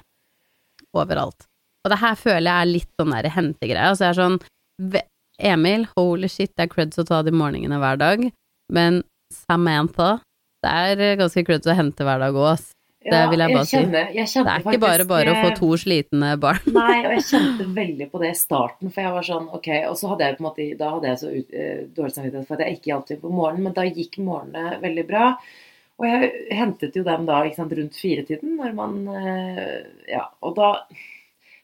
overalt. 0.95 1.47
Og 1.85 1.93
det 1.93 1.99
her 2.01 2.17
føler 2.19 2.47
jeg 2.49 2.55
er 2.55 2.71
litt 2.73 2.89
sånn 2.99 3.15
der 3.15 3.29
hentegreie. 3.31 3.91
Altså 3.91 4.07
jeg 4.07 4.15
er 4.15 4.19
sånn 4.19 4.39
Emil, 5.39 5.85
holy 5.95 6.27
shit, 6.27 6.51
det 6.59 6.65
er 6.65 6.71
creds 6.71 6.99
å 6.99 7.05
ta 7.07 7.21
de 7.23 7.31
morgenene 7.31 7.79
hver 7.79 7.99
dag, 7.99 8.25
men 8.75 8.99
Samantha, 9.31 10.17
det 10.65 10.75
er 10.75 11.17
ganske 11.19 11.45
klønete 11.47 11.71
å 11.71 11.77
hente 11.77 12.05
hver 12.07 12.21
dag 12.23 12.35
òg, 12.35 12.51
ass. 12.55 12.69
Det 12.99 13.19
vil 13.31 13.39
jeg 13.39 13.53
bare 13.55 13.63
jeg 13.63 13.71
kjenner, 13.71 14.09
jeg 14.11 14.25
Det 14.25 14.31
kjente 14.33 14.53
er 14.53 14.63
ikke 14.65 14.81
bare 14.83 15.05
bare 15.07 15.31
å 15.31 15.37
få 15.39 15.51
to 15.55 15.69
slitne 15.79 16.31
barn. 16.43 16.65
eh, 16.67 16.73
Nei, 16.79 16.97
og 17.05 17.13
jeg 17.15 17.25
kjente 17.29 17.67
veldig 17.77 18.07
på 18.11 18.19
det 18.19 18.31
i 18.33 18.39
starten, 18.39 18.91
for 18.91 19.05
jeg 19.05 19.13
var 19.15 19.27
sånn 19.29 19.47
ok, 19.55 19.69
Og 19.87 19.95
så 19.99 20.09
hadde 20.11 20.27
jeg 20.27 20.35
på 20.35 20.43
en 20.43 20.47
måte 20.49 20.65
Da 20.81 20.89
hadde 20.95 21.09
jeg 21.09 21.21
så 21.21 21.31
ut, 21.31 21.53
uh, 21.55 21.85
dårlig 21.95 22.15
samvittighet 22.15 22.49
for 22.49 22.57
at 22.57 22.65
jeg 22.65 22.79
ikke 22.79 22.95
alltid 22.97 23.21
på 23.21 23.31
morgenen, 23.31 23.69
men 23.69 23.77
da 23.77 23.85
gikk 23.87 24.19
morgenene 24.19 24.81
veldig 24.83 25.05
bra. 25.07 25.29
Og 25.99 26.07
jeg 26.09 26.33
hentet 26.59 26.99
jo 26.99 27.05
dem 27.07 27.23
da 27.29 27.39
ikke 27.47 27.61
sant, 27.61 27.77
rundt 27.79 28.01
firetiden, 28.03 28.59
når 28.59 28.75
man 28.81 28.99
uh, 29.15 29.79
Ja, 30.11 30.25
og 30.43 30.59
da 30.59 30.73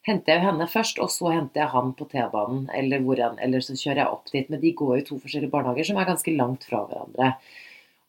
henter 0.07 0.35
jeg 0.35 0.39
jo 0.39 0.47
henne 0.47 0.69
først, 0.71 1.03
og 1.03 1.11
så 1.11 1.33
henter 1.33 1.65
jeg 1.65 1.73
han 1.73 1.91
på 1.99 2.07
T-banen, 2.11 2.65
eller 2.79 3.03
hvor 3.03 3.19
enn, 3.27 3.39
eller 3.43 3.63
så 3.65 3.75
kjører 3.75 4.05
jeg 4.05 4.15
opp 4.15 4.31
dit. 4.31 4.49
Men 4.53 4.63
de 4.63 4.73
går 4.77 4.99
jo 5.01 5.05
to 5.11 5.21
forskjellige 5.23 5.51
barnehager 5.51 5.91
som 5.91 5.99
er 5.99 6.07
ganske 6.13 6.35
langt 6.39 6.67
fra 6.69 6.85
hverandre. 6.87 7.33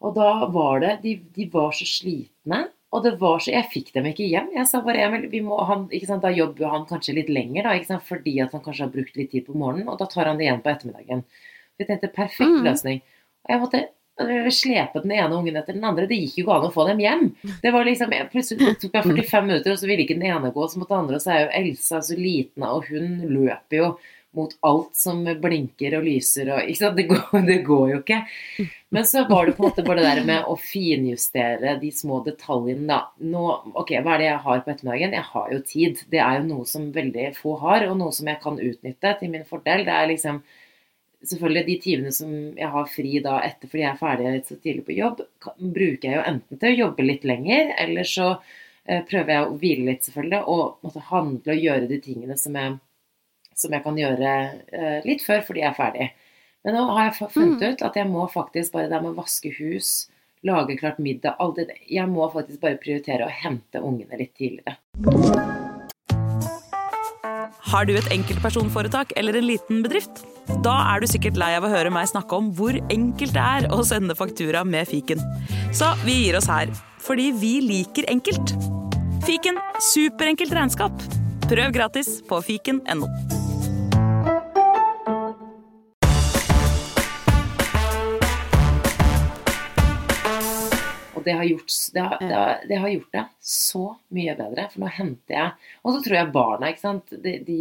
Og 0.05 0.15
da 0.17 0.31
var 0.53 0.81
det 0.83 0.95
De, 1.03 1.15
de 1.37 1.47
var 1.53 1.73
så 1.73 1.87
slitne. 1.88 2.67
Og 2.95 3.03
det 3.05 3.17
var 3.21 3.41
så, 3.43 3.50
Jeg 3.50 3.69
fikk 3.73 3.88
dem 3.97 4.07
ikke 4.11 4.29
hjem. 4.29 4.53
Jeg 4.55 4.69
sa 4.71 4.81
bare 4.85 5.03
Emil, 5.05 5.26
vi 5.33 5.41
må, 5.45 5.57
han, 5.69 5.88
ikke 5.93 6.07
sant, 6.09 6.23
da 6.23 6.31
jobber 6.33 6.69
han 6.71 6.87
kanskje 6.88 7.17
litt 7.19 7.29
lenger, 7.33 7.67
da, 7.67 7.75
ikke 7.76 7.91
sant, 7.91 8.07
fordi 8.07 8.37
at 8.45 8.55
han 8.55 8.62
kanskje 8.65 8.87
har 8.87 8.93
brukt 8.95 9.17
litt 9.19 9.31
tid 9.35 9.45
på 9.49 9.57
morgenen. 9.59 9.88
Og 9.91 9.99
da 10.00 10.07
tar 10.09 10.31
han 10.31 10.38
det 10.38 10.47
igjen 10.47 10.62
på 10.65 10.71
ettermiddagen. 10.73 11.25
Vi 11.76 11.85
jeg 11.85 11.88
tenkte 11.91 12.12
perfekt 12.15 12.55
Mm. 12.57 12.65
løsning. 12.65 13.03
Og 13.45 13.50
jeg 13.53 13.61
måtte 13.61 13.81
øh, 14.23 14.49
slepe 14.55 15.03
den 15.03 15.12
ene 15.12 15.37
ungen 15.37 15.57
etter 15.61 15.75
den 15.76 15.85
andre. 15.85 16.07
Det 16.09 16.17
gikk 16.23 16.38
jo 16.38 16.45
ikke 16.47 16.55
an 16.57 16.69
å 16.71 16.73
få 16.73 16.87
dem 16.88 17.03
hjem. 17.05 17.26
Det 17.62 17.73
var 17.75 17.85
liksom, 17.85 18.12
jeg, 18.17 18.31
Plutselig 18.33 18.79
tok 18.81 18.95
meg 18.95 19.05
45 19.11 19.47
minutter, 19.50 19.73
og 19.75 19.79
så 19.83 19.91
ville 19.91 20.07
ikke 20.07 20.17
den 20.17 20.31
ene 20.31 20.53
gå, 20.55 20.69
så 20.71 20.79
måtte 20.81 20.95
den 20.95 21.03
andre. 21.05 21.19
Og 21.19 21.25
så 21.26 21.35
er 21.35 21.43
jo 21.45 21.53
Elsa 21.61 22.00
så 22.00 22.17
liten, 22.17 22.62
og 22.65 22.87
hun 22.88 23.21
løper 23.35 23.76
jo 23.83 23.91
mot 24.37 24.52
alt 24.69 24.97
som 24.99 25.23
blinker 25.43 25.97
og 25.99 26.05
lyser 26.07 26.50
og 26.55 26.66
ikke 26.69 26.81
sant? 26.81 26.99
Det 26.99 27.07
går, 27.11 27.38
det 27.50 27.61
går 27.66 27.87
jo 27.95 28.00
ikke. 28.02 28.21
Men 28.95 29.09
så 29.09 29.25
var 29.28 29.47
det 29.47 29.57
på 29.57 29.64
en 29.64 29.71
måte 29.71 29.85
bare 29.87 30.02
det 30.02 30.11
der 30.11 30.28
med 30.28 30.47
å 30.47 30.55
finjustere 30.61 31.75
de 31.81 31.90
små 31.93 32.21
detaljene, 32.26 32.87
da. 32.90 33.00
Nå, 33.19 33.47
ok, 33.75 33.97
hva 34.05 34.14
er 34.14 34.23
det 34.23 34.28
jeg 34.28 34.45
har 34.45 34.62
på 34.62 34.73
ettermiddagen? 34.73 35.16
Jeg 35.19 35.28
har 35.33 35.49
jo 35.52 35.64
tid. 35.73 36.05
Det 36.12 36.21
er 36.23 36.38
jo 36.38 36.47
noe 36.52 36.69
som 36.71 36.93
veldig 36.95 37.33
få 37.38 37.57
har, 37.64 37.88
og 37.90 37.99
noe 37.99 38.14
som 38.14 38.31
jeg 38.31 38.40
kan 38.45 38.61
utnytte 38.62 39.16
til 39.21 39.33
min 39.33 39.49
fordel. 39.49 39.85
Det 39.88 39.97
er 39.97 40.12
liksom 40.12 40.45
Selvfølgelig 41.26 41.64
de 41.66 41.75
timene 41.83 42.11
som 42.12 42.33
jeg 42.55 42.69
har 42.71 42.90
fri 42.93 43.21
da 43.25 43.38
etter 43.43 43.71
fordi 43.71 43.83
jeg 43.83 43.88
er 43.88 43.99
ferdig 43.99 44.33
så 44.47 44.57
tidlig 44.61 44.85
på 44.87 44.95
jobb, 44.99 45.23
bruker 45.59 46.05
jeg 46.05 46.19
jo 46.19 46.25
enten 46.28 46.61
til 46.61 46.69
å 46.75 46.81
jobbe 46.85 47.07
litt 47.07 47.25
lenger, 47.26 47.73
eller 47.83 48.07
så 48.07 48.26
eh, 48.85 49.00
prøver 49.09 49.33
jeg 49.33 49.47
å 49.47 49.57
hvile 49.62 49.87
litt, 49.88 50.05
selvfølgelig, 50.07 50.43
og 50.52 50.85
måtte 50.87 51.07
handle 51.09 51.57
og 51.57 51.64
gjøre 51.64 51.88
de 51.90 51.99
tingene 52.05 52.37
som 52.38 52.59
jeg, 52.61 52.76
som 53.57 53.73
jeg 53.73 53.83
kan 53.85 53.97
gjøre 53.99 54.33
eh, 54.73 54.99
litt 55.09 55.25
før 55.25 55.41
fordi 55.47 55.63
jeg 55.65 55.71
er 55.73 55.79
ferdig. 55.79 56.11
Men 56.67 56.75
nå 56.77 56.85
har 56.97 57.09
jeg 57.09 57.17
fa- 57.21 57.31
funnet 57.33 57.63
ut 57.63 57.83
at 57.87 57.97
jeg 57.97 58.09
må 58.11 58.27
faktisk 58.33 58.75
bare 58.75 58.91
det 58.91 58.99
med 59.03 59.13
å 59.15 59.19
vaske 59.21 59.53
hus, 59.59 60.09
lage 60.47 60.77
klart 60.79 60.99
middag, 61.03 61.37
alt 61.43 61.57
det 61.59 61.73
Jeg 61.91 62.07
må 62.11 62.27
faktisk 62.31 62.61
bare 62.63 62.79
prioritere 62.83 63.27
å 63.27 63.33
hente 63.33 63.81
ungene 63.83 64.19
litt 64.21 64.35
tidligere. 64.39 64.77
Har 67.67 67.85
du 67.89 67.97
et 67.99 68.09
enkeltpersonforetak 68.15 69.13
eller 69.19 69.37
en 69.41 69.47
liten 69.49 69.81
bedrift? 69.83 70.23
Da 70.63 70.75
er 70.93 71.03
du 71.03 71.09
sikkert 71.11 71.39
lei 71.41 71.51
av 71.57 71.67
å 71.67 71.71
høre 71.73 71.91
meg 71.91 72.07
snakke 72.11 72.39
om 72.39 72.53
hvor 72.55 72.77
enkelt 72.93 73.35
det 73.35 73.43
er 73.43 73.67
å 73.75 73.81
sende 73.87 74.15
faktura 74.19 74.63
med 74.65 74.87
fiken. 74.91 75.23
Så 75.75 75.91
vi 76.05 76.15
gir 76.27 76.39
oss 76.39 76.47
her, 76.51 76.71
fordi 77.03 77.33
vi 77.35 77.57
liker 77.65 78.07
enkelt. 78.13 78.55
Fiken 79.27 79.59
superenkelt 79.93 80.55
regnskap. 80.55 80.95
Prøv 81.51 81.75
gratis 81.75 82.21
på 82.27 82.39
fiken.no. 82.43 83.11
det 91.26 91.34
har, 91.34 91.45
gjort, 91.49 91.75
det, 91.95 92.06
har, 92.06 92.23
det, 92.23 92.32
har, 92.32 92.62
det 92.71 92.78
har 92.82 92.95
gjort 92.95 93.19
det 93.19 93.25
så 93.52 93.84
mye 94.15 94.36
bedre, 94.39 94.69
for 94.73 94.84
nå 94.84 94.91
henter 94.95 95.36
jeg 95.36 95.73
Og 95.82 95.93
så 95.95 96.00
tror 96.04 96.19
jeg 96.21 96.32
barna, 96.34 96.71
ikke 96.71 96.84
sant 96.84 97.15
de, 97.25 97.34
de, 97.47 97.58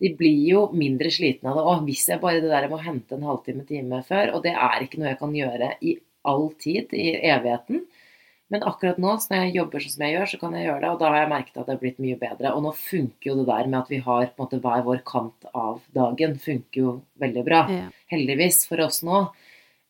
de 0.00 0.12
blir 0.18 0.44
jo 0.48 0.66
mindre 0.74 1.12
slitne 1.14 1.52
av 1.52 1.60
det 1.60 1.64
òg. 1.72 1.86
Hvis 1.88 2.08
jeg 2.10 2.22
bare 2.22 2.42
det 2.42 2.52
der 2.52 2.68
med 2.68 2.78
å 2.78 2.84
hente 2.84 3.16
en 3.16 3.26
halvtime, 3.28 3.66
time 3.68 4.02
før, 4.06 4.34
og 4.36 4.44
det 4.46 4.54
er 4.56 4.84
ikke 4.84 5.00
noe 5.00 5.12
jeg 5.12 5.20
kan 5.22 5.34
gjøre 5.36 5.72
i 5.80 5.96
all 6.30 6.48
tid, 6.60 6.92
i 6.96 7.12
evigheten. 7.30 7.84
Men 8.50 8.64
akkurat 8.66 8.98
nå, 8.98 9.12
når 9.30 9.44
jeg 9.44 9.52
jobber 9.54 9.82
sånn 9.82 9.92
som 9.92 10.02
jeg 10.02 10.14
gjør, 10.16 10.30
så 10.32 10.38
kan 10.40 10.54
jeg 10.58 10.64
gjøre 10.66 10.80
det, 10.82 10.88
og 10.90 10.98
da 10.98 11.10
har 11.12 11.20
jeg 11.20 11.30
merket 11.30 11.58
at 11.60 11.68
det 11.68 11.74
har 11.76 11.82
blitt 11.84 12.00
mye 12.02 12.16
bedre. 12.18 12.50
Og 12.56 12.64
nå 12.64 12.72
funker 12.74 13.30
jo 13.30 13.36
det 13.38 13.46
der 13.46 13.68
med 13.70 13.78
at 13.78 13.92
vi 13.92 14.00
har 14.02 14.24
på 14.26 14.34
en 14.34 14.42
måte 14.42 14.58
hver 14.64 14.82
vår 14.88 15.02
kant 15.06 15.46
av 15.52 15.76
dagen, 15.94 16.34
funker 16.42 16.80
jo 16.82 16.94
veldig 17.22 17.44
bra. 17.46 17.60
Ja. 17.70 17.84
Heldigvis 18.10 18.64
for 18.66 18.82
oss 18.82 19.04
nå. 19.06 19.22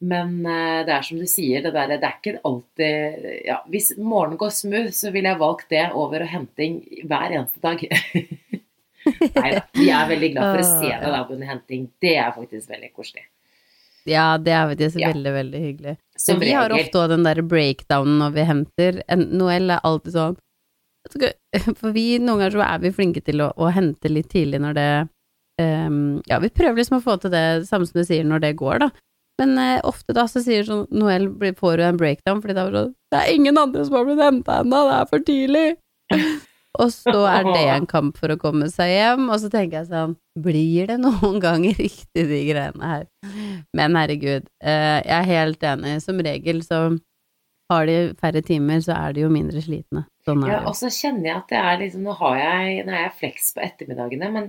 Men 0.00 0.46
eh, 0.48 0.78
det 0.88 0.94
er 0.94 1.02
som 1.04 1.18
du 1.20 1.26
sier, 1.28 1.60
det, 1.64 1.74
der, 1.76 1.90
det 1.92 2.06
er 2.08 2.14
ikke 2.16 2.38
alltid 2.48 3.26
ja, 3.44 3.58
Hvis 3.68 3.90
morgenen 4.00 4.38
går 4.40 4.52
smooth, 4.56 4.94
så 4.96 5.10
ville 5.12 5.28
jeg 5.28 5.40
valgt 5.42 5.66
det 5.74 5.82
over 5.92 6.24
å 6.24 6.28
henting 6.30 6.78
hver 7.04 7.34
eneste 7.36 7.60
dag. 7.60 7.82
Nei 9.36 9.50
da. 9.56 9.60
Vi 9.76 9.88
er 9.92 10.08
veldig 10.10 10.30
glad 10.34 10.54
for 10.54 10.62
å 10.62 10.70
se 10.70 10.88
deg 10.92 11.04
da 11.14 11.20
under 11.26 11.50
henting. 11.50 11.86
Det 12.00 12.14
er 12.20 12.32
faktisk 12.36 12.70
veldig 12.72 12.90
koselig. 12.96 13.26
Ja, 14.08 14.38
det 14.40 14.52
er 14.56 14.68
faktisk 14.70 14.96
Ja. 15.00 15.10
veldig, 15.12 15.32
veldig 15.36 15.60
hyggelig. 15.66 15.94
Som 16.16 16.40
vi 16.40 16.52
har 16.56 16.72
ofte 16.72 16.98
også 17.02 17.12
den 17.14 17.24
der 17.28 17.42
breakdownen 17.44 18.18
når 18.22 18.32
vi 18.36 18.44
henter. 18.48 19.02
En- 19.08 19.28
Noel 19.36 19.70
er 19.76 19.84
alltid 19.84 20.16
sånn 20.16 20.38
For 21.80 21.92
vi, 21.96 22.18
noen 22.20 22.40
ganger 22.42 22.56
så 22.58 22.64
er 22.66 22.80
vi 22.82 22.90
flinke 22.92 23.22
til 23.24 23.40
å, 23.40 23.46
å 23.56 23.70
hente 23.72 24.10
litt 24.12 24.28
tidlig 24.32 24.60
når 24.60 24.74
det 24.76 24.88
um, 25.60 26.20
Ja, 26.28 26.38
vi 26.44 26.50
prøver 26.52 26.76
liksom 26.76 26.98
å 26.98 27.04
få 27.04 27.14
til 27.22 27.32
det 27.32 27.44
samme 27.68 27.88
som 27.88 28.00
du 28.00 28.04
sier, 28.04 28.24
når 28.28 28.42
det 28.44 28.50
går, 28.60 28.82
da. 28.84 28.90
Men 29.40 29.56
eh, 29.62 29.80
ofte 29.88 30.12
da 30.16 30.26
så 30.28 30.42
sier 30.44 30.66
sånn 30.68 30.84
Noel 30.92 31.30
blir- 31.40 31.56
får 31.56 31.80
jo 31.80 31.88
en 31.88 31.98
breakdown, 32.00 32.42
fordi 32.44 32.54
da 32.58 32.66
er 32.68 32.74
det 32.76 32.84
sånn 32.84 32.94
Det 33.14 33.20
er 33.24 33.34
ingen 33.38 33.58
andre 33.58 33.84
som 33.88 33.96
har 33.98 34.06
blitt 34.10 34.20
henta 34.22 34.60
ennå, 34.62 34.84
det 34.90 34.96
er 35.00 35.10
for 35.10 35.26
tidlig! 35.30 35.66
Og 36.80 36.92
så 36.94 37.12
er 37.26 37.44
det 37.48 37.62
en 37.74 37.86
kamp 37.90 38.16
for 38.16 38.30
å 38.32 38.36
komme 38.40 38.68
seg 38.70 38.92
hjem, 38.92 39.24
og 39.28 39.40
så 39.42 39.48
tenker 39.50 39.80
jeg 39.80 39.88
sånn 39.90 40.12
Blir 40.40 40.86
det 40.86 41.00
noen 41.02 41.40
ganger 41.42 41.74
riktig, 41.76 42.22
de 42.30 42.38
greiene 42.46 42.86
her? 42.92 43.08
Men 43.76 43.98
herregud, 43.98 44.46
eh, 44.62 45.00
jeg 45.02 45.16
er 45.16 45.26
helt 45.32 45.66
enig. 45.66 45.96
Som 46.04 46.22
regel 46.24 46.62
så 46.64 46.78
har 47.74 47.90
de 47.90 47.96
færre 48.22 48.40
timer, 48.46 48.80
så 48.86 48.94
er 48.96 49.12
de 49.18 49.24
jo 49.26 49.32
mindre 49.34 49.60
slitne. 49.66 50.04
Sånn 50.24 50.46
er 50.46 50.54
Ja, 50.54 50.60
det. 50.62 50.70
og 50.70 50.78
så 50.78 50.88
kjenner 50.94 51.26
jeg 51.32 51.36
at 51.42 51.48
det 51.52 51.58
er 51.58 51.76
liksom 51.82 52.06
Nå 52.06 52.14
har 52.22 52.38
jeg, 52.38 52.86
nå 52.86 52.94
er 52.94 53.02
jeg 53.08 53.16
flex 53.18 53.50
på 53.58 53.66
ettermiddagene, 53.66 54.30
men, 54.38 54.48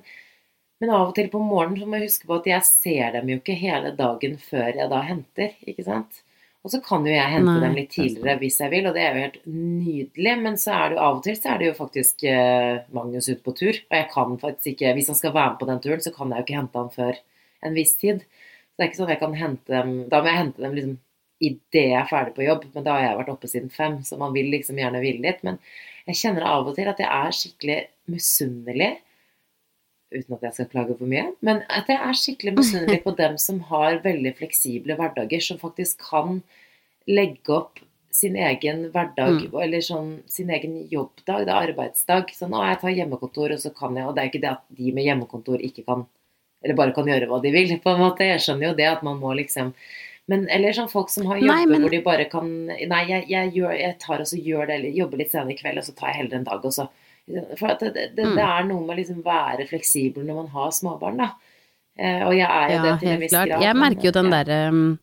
men 0.81 0.91
av 0.97 1.11
og 1.11 1.15
til 1.17 1.29
på 1.29 1.39
morgenen 1.43 1.83
så 1.83 1.87
må 1.87 1.99
jeg 1.99 2.09
huske 2.09 2.27
på 2.29 2.39
at 2.41 2.49
jeg 2.49 2.67
ser 2.67 3.15
dem 3.15 3.29
jo 3.29 3.37
ikke 3.39 3.57
hele 3.57 3.93
dagen 3.97 4.37
før 4.41 4.69
jeg 4.73 4.89
da 4.91 5.01
henter, 5.05 5.55
ikke 5.69 5.85
sant? 5.85 6.23
Og 6.61 6.69
så 6.69 6.77
kan 6.85 7.05
jo 7.07 7.13
jeg 7.13 7.33
hente 7.33 7.53
Nei, 7.55 7.61
dem 7.63 7.77
litt 7.77 7.87
er 7.89 7.95
tidligere 7.95 8.37
hvis 8.43 8.59
jeg 8.61 8.69
vil, 8.69 8.87
og 8.89 8.93
det 8.93 9.01
er 9.01 9.15
jo 9.15 9.23
helt 9.23 9.37
nydelig. 9.49 10.33
Men 10.43 10.57
så 10.61 10.75
er 10.77 10.91
det 10.91 10.97
jo 10.97 11.03
av 11.07 11.15
og 11.17 11.23
til 11.25 11.37
så 11.39 11.53
er 11.53 11.61
det 11.61 11.69
jo 11.71 11.77
faktisk 11.79 12.25
eh, 12.29 12.83
Magnus 12.93 13.29
ute 13.31 13.41
på 13.41 13.53
tur. 13.57 13.79
Og 13.87 13.95
jeg 13.97 14.07
kan 14.11 14.35
faktisk 14.43 14.73
ikke 14.75 14.93
Hvis 14.97 15.09
han 15.09 15.17
skal 15.17 15.33
være 15.33 15.53
med 15.53 15.61
på 15.61 15.69
den 15.71 15.81
turen, 15.81 16.03
så 16.05 16.13
kan 16.13 16.29
jeg 16.29 16.43
jo 16.43 16.45
ikke 16.45 16.59
hente 16.59 16.83
han 16.83 16.91
før 16.93 17.21
en 17.65 17.77
viss 17.77 17.95
tid. 17.97 18.21
Så 18.21 18.77
det 18.77 18.85
er 18.85 18.91
ikke 18.91 18.99
sånn 18.99 19.09
at 19.09 19.15
jeg 19.15 19.23
kan 19.23 19.39
hente 19.41 19.73
dem 19.73 19.95
Da 20.11 20.21
må 20.21 20.29
jeg 20.29 20.41
hente 20.43 20.65
dem 20.65 20.77
liksom 20.77 20.99
idet 21.41 21.87
jeg 21.87 21.97
er 21.97 22.05
ferdig 22.05 22.35
på 22.35 22.45
jobb, 22.45 22.67
men 22.75 22.83
da 22.85 22.93
har 22.93 23.01
jeg 23.01 23.17
vært 23.17 23.31
oppe 23.33 23.49
siden 23.49 23.71
fem, 23.73 23.95
så 24.05 24.17
man 24.21 24.33
vil 24.35 24.51
liksom 24.53 24.77
gjerne 24.77 24.99
hvile 25.01 25.23
litt. 25.25 25.39
Men 25.47 25.57
jeg 26.05 26.19
kjenner 26.19 26.45
av 26.45 26.69
og 26.69 26.75
til 26.77 26.89
at 26.91 27.01
jeg 27.01 27.09
er 27.09 27.33
skikkelig 27.33 27.77
misunnelig, 28.13 28.91
uten 30.11 30.33
at 30.35 30.41
jeg 30.47 30.53
skal 30.53 30.69
klage 30.73 30.97
for 30.99 31.07
mye, 31.07 31.29
men 31.41 31.61
at 31.69 31.87
jeg 31.87 31.97
er 31.97 32.17
skikkelig 32.19 32.53
misunnelig 32.57 33.03
på 33.03 33.13
dem 33.17 33.37
som 33.37 33.59
har 33.69 33.99
veldig 34.03 34.33
fleksible 34.37 34.97
hverdager, 34.99 35.41
som 35.41 35.57
faktisk 35.61 36.01
kan 36.09 36.41
legge 37.07 37.49
opp 37.55 37.79
sin 38.11 38.35
egen 38.35 38.91
hverdag, 38.91 39.47
Mm. 39.47 39.61
eller 39.63 39.79
sånn 39.79 40.09
sin 40.27 40.49
egen 40.49 40.73
jobbdag, 40.91 41.45
da, 41.47 41.61
arbeidsdag. 41.63 42.27
Sånn, 42.35 42.51
å, 42.51 42.59
jeg 42.67 42.79
tar 42.81 42.89
hjemmekontor, 42.97 43.53
og 43.55 43.59
så 43.59 43.71
kan 43.73 43.95
jeg 43.95 44.05
Og 44.05 44.15
det 44.15 44.21
er 44.23 44.29
ikke 44.29 44.41
det 44.41 44.51
at 44.51 44.63
de 44.75 44.91
med 44.91 45.05
hjemmekontor 45.05 45.61
ikke 45.63 45.85
kan 45.85 46.05
Eller 46.63 46.75
bare 46.75 46.93
kan 46.93 47.05
gjøre 47.05 47.25
hva 47.27 47.41
de 47.41 47.49
vil, 47.51 47.79
på 47.79 47.89
en 47.89 47.99
måte. 48.03 48.19
Jeg 48.21 48.37
skjønner 48.43 48.67
jo 48.69 48.75
det 48.77 48.85
at 48.85 49.01
man 49.03 49.17
må 49.19 49.31
liksom 49.35 49.73
men 50.27 50.47
eller 50.49 50.71
sånn 50.71 50.89
folk 50.91 51.09
som 51.09 51.25
har 51.25 51.37
jobber 51.39 51.65
men- 51.67 51.81
hvor 51.81 51.89
de 51.89 52.01
bare 52.01 52.25
kan 52.29 52.45
Nei, 52.67 53.05
jeg, 53.07 53.25
jeg, 53.29 53.51
gjør, 53.53 53.71
jeg 53.79 53.97
tar 53.99 54.19
og 54.19 54.27
så 54.27 54.37
gjør 54.37 54.67
det, 54.67 54.75
eller 54.75 54.91
jobber 54.91 55.17
litt 55.17 55.31
senere 55.31 55.51
i 55.51 55.57
kveld, 55.57 55.77
og 55.79 55.83
så 55.83 55.95
tar 55.95 56.07
jeg 56.09 56.15
heller 56.17 56.35
en 56.37 56.43
dag, 56.43 56.63
og 56.65 56.71
så 56.71 56.87
For 57.57 57.77
det, 57.79 57.93
det, 57.95 58.05
det, 58.17 58.25
Mm. 58.25 58.37
er 58.43 58.63
noe 58.67 58.85
med 58.87 58.97
liksom 58.97 59.21
være 59.23 59.67
fleksibel 59.69 60.25
når 60.25 60.35
man 60.41 60.47
har 60.55 60.71
småbarn, 60.75 61.17
da. 61.21 61.29
Eh, 61.97 62.23
og 62.27 62.33
jeg 62.35 62.47
er 62.47 62.69
jo 62.71 62.75
Ja, 62.75 62.81
det 62.87 62.99
til 62.99 63.09
en 63.13 63.19
viss 63.21 63.31
klart. 63.31 63.47
grad. 63.49 63.61
Jeg 63.61 63.75
merker 63.77 64.03
jo 64.07 64.11
den 64.11 64.25
ja, 64.31 64.43
derre 64.43 64.59
um, 64.69 64.99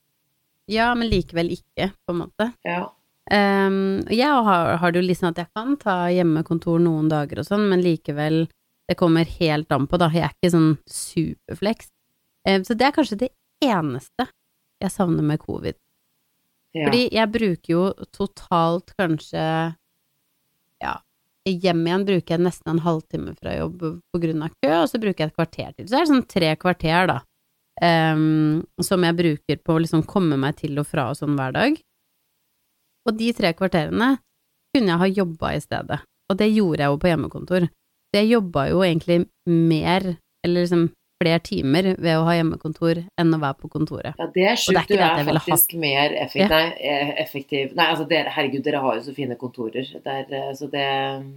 Ja, 0.68 0.94
men 0.94 1.08
likevel 1.08 1.50
ikke, 1.54 1.92
på 2.06 2.12
en 2.12 2.18
måte. 2.24 2.52
Ja. 2.66 2.88
Um, 3.30 4.04
jeg 4.08 4.26
har, 4.44 4.76
har 4.80 4.90
det 4.92 5.02
jo 5.02 5.06
liksom 5.08 5.28
at 5.30 5.36
jeg 5.40 5.48
kan 5.56 5.76
ta 5.80 5.96
hjemmekontor 6.12 6.78
noen 6.80 7.08
dager 7.12 7.38
og 7.40 7.44
sånn, 7.48 7.68
men 7.70 7.80
likevel, 7.84 8.46
det 8.88 8.96
kommer 8.96 9.24
helt 9.38 9.70
an 9.72 9.86
på, 9.86 9.98
da. 10.00 10.08
Jeg 10.12 10.24
er 10.28 10.34
ikke 10.36 10.52
sånn 10.52 10.78
superflex. 10.88 11.90
Um, 12.48 12.64
så 12.64 12.74
det 12.76 12.86
er 12.88 12.96
kanskje 12.96 13.18
det 13.24 13.30
eneste 13.64 14.28
jeg 14.80 14.90
savner 14.94 15.22
med 15.24 15.40
covid. 15.40 15.76
ja. 16.74 16.84
Fordi 16.86 17.08
jeg 17.12 17.32
bruker 17.32 17.72
jo 17.72 17.92
totalt 18.12 18.92
kanskje 18.98 19.74
ja, 20.82 20.94
hjem 21.50 21.80
igjen 21.86 22.04
bruker 22.08 22.34
jeg 22.34 22.44
nesten 22.44 22.72
en 22.74 22.84
halvtime 22.84 23.34
fra 23.38 23.54
jobb 23.56 23.82
av 23.88 24.52
kø, 24.54 24.70
og 24.74 24.88
så 24.90 25.00
bruker 25.00 25.24
jeg 25.24 25.30
et 25.30 25.36
kvarter 25.36 25.72
til. 25.72 25.86
Så 25.86 25.94
det 25.94 26.00
er 26.00 26.10
sånn 26.10 26.26
tre 26.28 26.52
kvarter, 26.60 27.10
da, 27.10 27.18
um, 27.82 28.62
som 28.84 29.06
jeg 29.06 29.18
bruker 29.18 29.60
på 29.62 29.76
å 29.76 29.82
liksom 29.84 30.04
komme 30.08 30.38
meg 30.40 30.58
til 30.60 30.78
og 30.80 30.88
fra 30.88 31.08
og 31.12 31.18
sånn 31.20 31.36
hver 31.38 31.54
dag. 31.56 31.78
Og 33.08 33.16
de 33.16 33.32
tre 33.36 33.54
kvarterene 33.56 34.16
kunne 34.74 34.92
jeg 34.92 35.02
ha 35.02 35.10
jobba 35.22 35.54
i 35.56 35.64
stedet, 35.64 36.00
og 36.28 36.40
det 36.40 36.50
gjorde 36.52 36.84
jeg 36.84 36.92
jo 36.92 37.00
på 37.00 37.12
hjemmekontor. 37.12 37.68
Så 38.08 38.20
jeg 38.20 38.32
jobba 38.34 38.68
jo 38.70 38.84
egentlig 38.84 39.22
mer, 39.48 40.14
eller 40.44 40.64
liksom 40.64 40.88
flere 41.18 41.40
timer 41.42 41.90
ved 41.98 42.14
å 42.14 42.24
ha 42.28 42.36
hjemmekontor 42.36 43.00
enn 43.18 43.34
å 43.34 43.40
være 43.42 43.58
på 43.62 43.70
kontoret. 43.72 44.18
Ja, 44.18 44.28
det 44.34 44.44
er 44.44 44.52
er 44.52 44.60
sjukt. 44.62 44.90
Du 44.90 44.94
er 44.98 45.40
faktisk 45.42 45.74
mer 45.80 46.14
effektiv. 46.14 46.44
Ja. 46.44 46.48
Nei, 46.52 46.68
eh, 46.78 47.10
effektiv. 47.22 47.74
Nei, 47.78 47.88
altså 47.92 48.06
dere, 48.08 48.30
herregud, 48.34 48.62
dere 48.66 48.82
har 48.84 48.98
jo 48.98 49.02
så 49.08 49.14
fine 49.16 49.38
kontorer. 49.40 49.88
Der, 50.04 50.26
eh, 50.30 50.52
så 50.54 50.70
det 50.70 50.86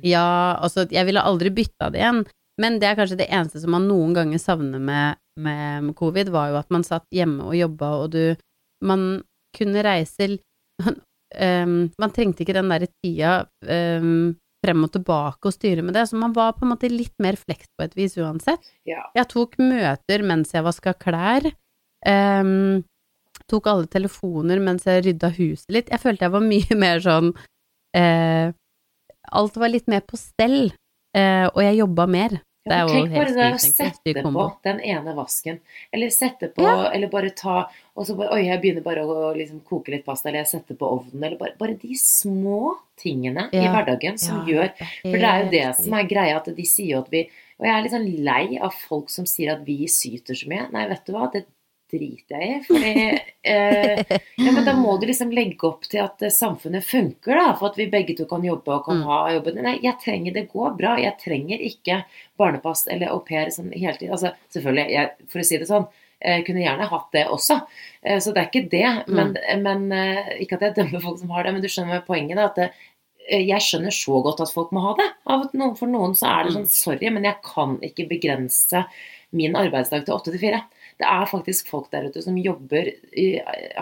Ja, 0.07 0.57
altså, 0.61 0.85
jeg 0.89 1.05
ville 1.05 1.21
aldri 1.21 1.49
bytta 1.49 1.89
det 1.91 2.01
igjen, 2.01 2.25
men 2.61 2.79
det 2.79 2.89
er 2.89 2.95
kanskje 2.99 3.17
det 3.23 3.29
eneste 3.29 3.61
som 3.61 3.71
man 3.71 3.87
noen 3.89 4.13
ganger 4.13 4.37
savner 4.37 4.79
med, 4.79 5.17
med 5.37 5.95
covid, 5.95 6.29
var 6.29 6.51
jo 6.51 6.59
at 6.61 6.69
man 6.69 6.83
satt 6.83 7.07
hjemme 7.11 7.49
og 7.49 7.55
jobba, 7.55 7.95
og 8.03 8.11
du 8.11 8.35
Man 8.83 9.21
kunne 9.53 9.83
reise 9.83 10.39
man, 10.81 10.95
um, 11.63 11.91
Man 12.01 12.11
trengte 12.11 12.41
ikke 12.41 12.57
den 12.57 12.69
derre 12.69 12.87
tida 13.03 13.45
um, 14.01 14.35
frem 14.61 14.85
og 14.85 14.91
tilbake 14.93 15.49
og 15.49 15.55
styre 15.55 15.83
med 15.85 15.95
det, 15.97 16.05
så 16.09 16.19
man 16.19 16.35
var 16.35 16.53
på 16.57 16.65
en 16.65 16.73
måte 16.73 16.89
litt 16.91 17.15
mer 17.23 17.37
fleks 17.39 17.69
på 17.77 17.85
et 17.87 17.97
vis 17.97 18.17
uansett. 18.21 18.63
Ja. 18.87 19.03
Jeg 19.17 19.29
tok 19.33 19.57
møter 19.61 20.25
mens 20.27 20.53
jeg 20.55 20.65
vaska 20.65 20.93
klær. 21.01 21.49
Um, 22.05 22.81
tok 23.49 23.67
alle 23.69 23.89
telefoner 23.91 24.61
mens 24.63 24.87
jeg 24.89 25.05
rydda 25.07 25.31
huset 25.37 25.73
litt. 25.73 25.91
Jeg 25.91 26.03
følte 26.03 26.27
jeg 26.27 26.35
var 26.35 26.45
mye 26.53 26.77
mer 26.77 27.01
sånn 27.03 27.33
uh, 27.97 28.47
Alt 29.31 29.57
var 29.61 29.69
litt 29.69 29.85
mer 29.91 30.01
på 30.03 30.17
stell, 30.17 30.71
uh, 31.15 31.47
og 31.53 31.61
jeg 31.61 31.77
jobba 31.77 32.07
mer. 32.09 32.39
Det 32.63 32.73
er 32.75 32.77
Ja, 32.77 32.85
jo 32.85 32.93
tenk 32.93 33.13
bare 33.15 33.33
det 33.33 33.45
å 33.55 33.59
sette 33.59 34.13
på 34.21 34.43
den 34.63 34.79
ene 34.85 35.15
vasken, 35.17 35.59
eller 35.91 36.11
sette 36.13 36.51
på, 36.53 36.61
Ja. 36.61 36.91
eller 36.93 37.07
bare 37.09 37.31
ta 37.33 37.69
Og 37.97 38.05
så 38.05 38.15
bare 38.15 38.31
Oi, 38.33 38.45
jeg 38.45 38.61
begynner 38.61 38.83
bare 38.83 39.01
å 39.03 39.35
liksom 39.35 39.61
koke 39.65 39.89
litt 39.89 40.05
pasta, 40.05 40.29
eller 40.29 40.43
jeg 40.45 40.61
setter 40.61 40.75
på 40.75 40.87
ovnen, 40.87 41.23
eller 41.23 41.37
bare, 41.37 41.55
bare 41.57 41.73
de 41.75 41.95
små 41.95 42.77
tingene 42.97 43.49
i 43.51 43.65
hverdagen 43.65 44.17
som 44.19 44.47
Ja, 44.47 44.53
gjør 44.53 44.69
For 45.01 45.17
det 45.17 45.23
er 45.31 45.43
jo 45.43 45.49
det 45.51 45.75
som 45.83 45.93
er 45.93 46.03
greia, 46.07 46.35
at 46.37 46.45
de 46.55 46.63
sier 46.63 46.99
at 46.99 47.09
vi 47.09 47.23
Og 47.59 47.65
jeg 47.65 47.73
er 47.73 47.81
litt 47.81 47.91
sånn 47.91 48.23
lei 48.23 48.57
av 48.61 48.73
folk 48.73 49.09
som 49.09 49.25
sier 49.25 49.51
at 49.53 49.65
vi 49.65 49.85
syter 49.87 50.33
så 50.33 50.47
mye. 50.47 50.71
Nei, 50.71 50.87
vet 50.87 51.05
du 51.05 51.11
hva, 51.13 51.31
det 51.31 51.45
driter 51.91 52.41
jeg 52.41 52.49
i. 52.55 52.59
Fordi 52.67 52.91
eh, 53.43 54.01
Ja, 54.41 54.51
men 54.55 54.65
da 54.65 54.73
må 54.79 54.97
du 55.01 55.05
liksom 55.09 55.31
legge 55.35 55.67
opp 55.69 55.85
til 55.91 56.01
at 56.03 56.21
eh, 56.25 56.31
samfunnet 56.33 56.85
funker, 56.87 57.35
da. 57.37 57.53
For 57.59 57.69
at 57.71 57.77
vi 57.79 57.89
begge 57.91 58.15
to 58.17 58.25
kan 58.29 58.43
jobbe 58.47 58.73
og 58.77 58.85
kan 58.87 59.01
Mm. 59.01 59.07
ha 59.09 59.19
jobben. 59.35 59.61
Nei, 59.63 59.77
jeg 59.83 59.97
trenger 60.03 60.33
Det 60.35 60.47
går 60.51 60.77
bra. 60.77 60.95
Jeg 60.99 61.17
trenger 61.23 61.61
ikke 61.67 62.03
barnepass 62.39 62.87
eller 62.91 63.11
au 63.13 63.19
pair 63.25 63.49
sånn 63.53 63.71
hele 63.73 63.97
tiden. 63.97 64.13
Altså, 64.17 64.33
selvfølgelig, 64.53 64.87
jeg, 64.91 65.11
for 65.31 65.39
å 65.43 65.45
si 65.47 65.57
det 65.61 65.67
sånn. 65.69 65.87
Jeg 66.21 66.43
kunne 66.45 66.61
gjerne 66.61 66.85
hatt 66.91 67.07
det 67.15 67.23
også, 67.33 67.61
Eh, 68.03 68.17
så 68.21 68.31
det 68.33 68.41
er 68.41 68.47
ikke 68.49 68.69
det. 68.69 68.89
Men, 69.13 69.35
men 69.61 69.91
eh, 69.93 70.37
Ikke 70.41 70.55
at 70.57 70.61
jeg 70.67 70.75
dømmer 70.75 71.01
folk 71.01 71.19
som 71.19 71.29
har 71.33 71.43
det, 71.45 71.53
men 71.53 71.61
du 71.61 71.67
skjønner 71.69 72.01
poenget. 72.05 72.35
da, 72.37 72.45
at 72.49 72.55
det, 72.57 72.67
eh, 73.29 73.41
jeg 73.47 73.61
skjønner 73.61 73.93
så 73.93 74.21
godt 74.25 74.41
at 74.41 74.53
folk 74.53 74.71
må 74.73 74.81
ha 74.85 74.93
det. 74.97 75.07
For 75.77 75.87
noen 75.89 76.13
så 76.17 76.27
er 76.29 76.43
det 76.47 76.53
sånn 76.55 76.67
Sorry, 76.69 77.09
men 77.13 77.23
jeg 77.25 77.37
kan 77.45 77.75
ikke 77.85 78.07
begrense 78.09 78.83
min 79.33 79.53
arbeidsdag 79.55 80.05
til 80.05 80.13
åtte 80.17 80.31
til 80.33 80.41
fire. 80.41 80.63
Det 81.01 81.09
er 81.09 81.29
faktisk 81.29 81.71
folk 81.71 81.87
der 81.93 82.07
ute 82.11 82.21
som 82.21 82.37
jobber 82.37 82.91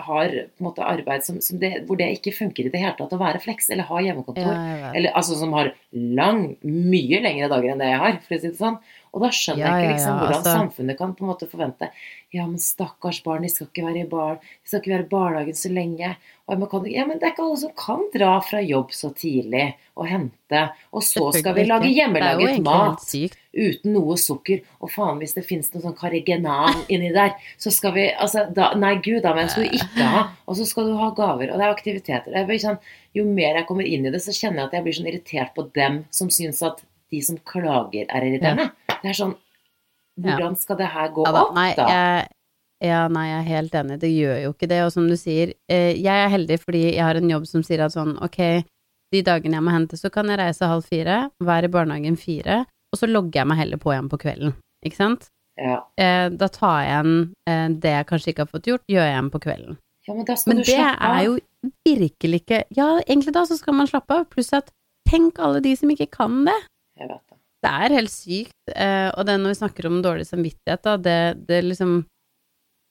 har 0.06 0.30
på 0.32 0.62
en 0.62 0.66
måte 0.66 0.86
arbeid 0.86 1.26
som, 1.26 1.40
som 1.44 1.60
det, 1.60 1.74
hvor 1.88 1.98
det 2.00 2.08
ikke 2.16 2.32
funker 2.32 2.66
i 2.66 2.72
det 2.72 2.80
hele 2.80 2.96
tatt 2.96 3.12
å 3.12 3.20
være 3.20 3.42
flex 3.44 3.68
eller 3.70 3.88
ha 3.90 4.00
hjemmekontor. 4.06 4.54
Ja. 4.54 4.92
Eller 4.96 5.16
altså 5.18 5.36
som 5.36 5.52
har 5.56 5.74
lang, 5.92 6.54
mye 6.64 7.20
lengre 7.20 7.50
dager 7.52 7.74
enn 7.74 7.84
det 7.84 7.90
jeg 7.92 8.02
har, 8.04 8.18
for 8.24 8.36
å 8.36 8.40
si 8.40 8.48
det 8.48 8.60
sånn. 8.60 8.80
Og 9.10 9.24
da 9.24 9.30
skjønner 9.34 9.64
Ja, 9.64 9.70
jeg 9.74 9.86
ikke 9.86 9.94
liksom 9.96 10.12
ja, 10.12 10.18
hvordan 10.20 10.38
altså- 10.38 10.56
samfunnet 10.56 10.98
kan 10.98 11.14
på 11.14 11.24
en 11.24 11.30
måte 11.32 11.48
forvente 11.50 11.90
Ja, 12.30 12.46
men 12.46 12.58
stakkars 12.62 13.22
barn, 13.24 13.42
de 13.42 13.48
skal 13.50 13.66
ikke 13.66 13.82
være 13.88 14.04
i 14.04 14.08
bar, 14.08 14.36
de 14.38 14.68
skal 14.68 14.78
ikke 14.80 14.92
være 14.92 15.02
i 15.02 15.10
barnehagen 15.10 15.56
så 15.58 15.70
lenge. 15.74 16.12
Og 16.46 16.58
man 16.60 16.68
kan, 16.70 16.84
ja, 16.86 17.04
men 17.06 17.18
det 17.18 17.26
er 17.26 17.32
ikke 17.32 17.42
alle 17.42 17.58
som 17.58 17.72
kan 17.74 18.04
dra 18.14 18.36
fra 18.40 18.60
jobb 18.62 18.92
så 18.94 19.10
tidlig 19.14 19.64
og 19.98 20.06
hente. 20.06 20.60
Og 20.94 21.02
så 21.02 21.32
skal 21.34 21.56
vi 21.56 21.64
lage 21.66 21.90
hjemmelaget 21.90 22.62
mat 22.62 23.02
uten 23.50 23.92
noe 23.96 24.14
sukker. 24.14 24.62
Og 24.78 24.92
faen, 24.94 25.18
hvis 25.18 25.34
det 25.34 25.42
finnes 25.48 25.72
noe 25.74 25.82
sånn 25.82 25.96
karrigenan 25.98 26.84
inni 26.86 27.10
der, 27.14 27.34
så 27.58 27.72
skal 27.74 27.96
vi 27.98 28.06
altså, 28.14 28.46
da, 28.54 28.70
Nei, 28.78 28.94
gud 29.02 29.24
da, 29.26 29.34
men 29.34 29.50
skal 29.50 29.66
du 29.66 29.80
ikke 29.80 30.06
ha. 30.14 30.22
Og 30.46 30.58
så 30.58 30.68
skal 30.70 30.86
du 30.86 30.94
ha 31.00 31.10
gaver, 31.16 31.50
og 31.50 31.58
det 31.58 31.66
er 31.66 31.74
aktiviteter. 31.74 32.54
Sånn, 32.62 32.78
jo 33.16 33.26
mer 33.26 33.58
jeg 33.58 33.66
kommer 33.66 33.90
inn 33.90 34.06
i 34.06 34.14
det, 34.14 34.22
så 34.22 34.34
kjenner 34.34 34.62
jeg 34.64 34.70
at 34.70 34.78
jeg 34.78 34.86
blir 34.86 34.98
sånn 35.00 35.10
irritert 35.10 35.54
på 35.58 35.66
dem 35.74 36.04
som 36.14 36.30
syns 36.30 36.62
at 36.62 36.84
de 37.10 37.20
som 37.26 37.38
klager, 37.42 38.06
er 38.06 38.22
irriterende. 38.26 38.70
Det 39.02 39.12
er 39.12 39.18
sånn 39.22 39.36
Hvordan 40.20 40.56
skal 40.58 40.76
det 40.76 40.90
her 40.92 41.08
gå 41.14 41.24
Ja 41.24 41.32
da, 41.32 41.42
opp, 41.46 41.54
nei, 41.56 41.70
da? 41.78 41.86
jeg, 41.88 42.26
ja, 42.90 43.00
nei, 43.12 43.26
jeg 43.28 43.38
er 43.38 43.48
helt 43.48 43.74
enig, 43.80 44.00
det 44.02 44.10
gjør 44.12 44.38
jo 44.42 44.50
ikke 44.52 44.68
det, 44.68 44.80
og 44.84 44.92
som 44.92 45.06
du 45.08 45.16
sier, 45.16 45.54
eh, 45.70 45.94
jeg 45.96 46.24
er 46.26 46.32
heldig 46.32 46.58
fordi 46.60 46.82
jeg 46.90 47.04
har 47.04 47.16
en 47.16 47.30
jobb 47.30 47.46
som 47.48 47.64
sier 47.64 47.84
at 47.86 47.94
sånn, 47.94 48.16
ok, 48.24 48.40
de 49.14 49.22
dagene 49.26 49.56
jeg 49.58 49.64
må 49.66 49.72
hente, 49.74 49.98
så 50.00 50.10
kan 50.12 50.28
jeg 50.28 50.40
reise 50.40 50.68
halv 50.68 50.84
fire, 50.88 51.22
være 51.40 51.70
i 51.70 51.72
barnehagen 51.72 52.18
fire, 52.20 52.64
og 52.92 53.00
så 53.00 53.08
logger 53.08 53.40
jeg 53.40 53.50
meg 53.52 53.60
heller 53.62 53.80
på 53.80 53.94
igjen 53.94 54.10
på 54.12 54.20
kvelden, 54.20 54.56
ikke 54.84 54.98
sant? 54.98 55.30
Ja. 55.60 55.78
Eh, 56.00 56.26
da 56.40 56.48
tar 56.52 56.76
jeg 56.80 56.90
igjen 56.90 57.16
eh, 57.50 57.64
det 57.84 57.94
jeg 57.96 58.08
kanskje 58.10 58.32
ikke 58.32 58.44
har 58.46 58.52
fått 58.52 58.68
gjort, 58.70 58.84
gjør 58.88 59.08
jeg 59.08 59.14
igjen 59.14 59.32
på 59.32 59.42
kvelden. 59.46 59.80
ja, 60.08 60.14
men 60.14 60.24
Men 60.46 60.62
det 60.64 60.76
er 60.80 61.22
jo 61.26 61.38
virkelig 61.84 62.40
ikke 62.40 62.64
Ja, 62.76 63.00
egentlig 63.06 63.34
da 63.36 63.44
så 63.44 63.56
skal 63.58 63.74
man 63.76 63.86
slappe 63.90 64.14
av, 64.20 64.28
pluss 64.32 64.52
at 64.56 64.70
tenk 65.08 65.38
alle 65.38 65.60
de 65.60 65.74
som 65.76 65.90
ikke 65.90 66.08
kan 66.10 66.44
det. 66.48 66.56
Det. 67.60 67.70
Er 67.70 67.92
helt 67.92 68.12
sykt, 68.12 68.56
eh, 68.72 69.10
og 69.12 69.26
det 69.28 69.34
når 69.40 69.52
vi 69.52 69.58
snakker 69.58 69.88
om 69.90 69.98
dårlig 70.04 70.24
samvittighet, 70.28 70.82
da, 70.86 70.96
det, 70.96 71.18
det 71.48 71.60
liksom 71.66 72.06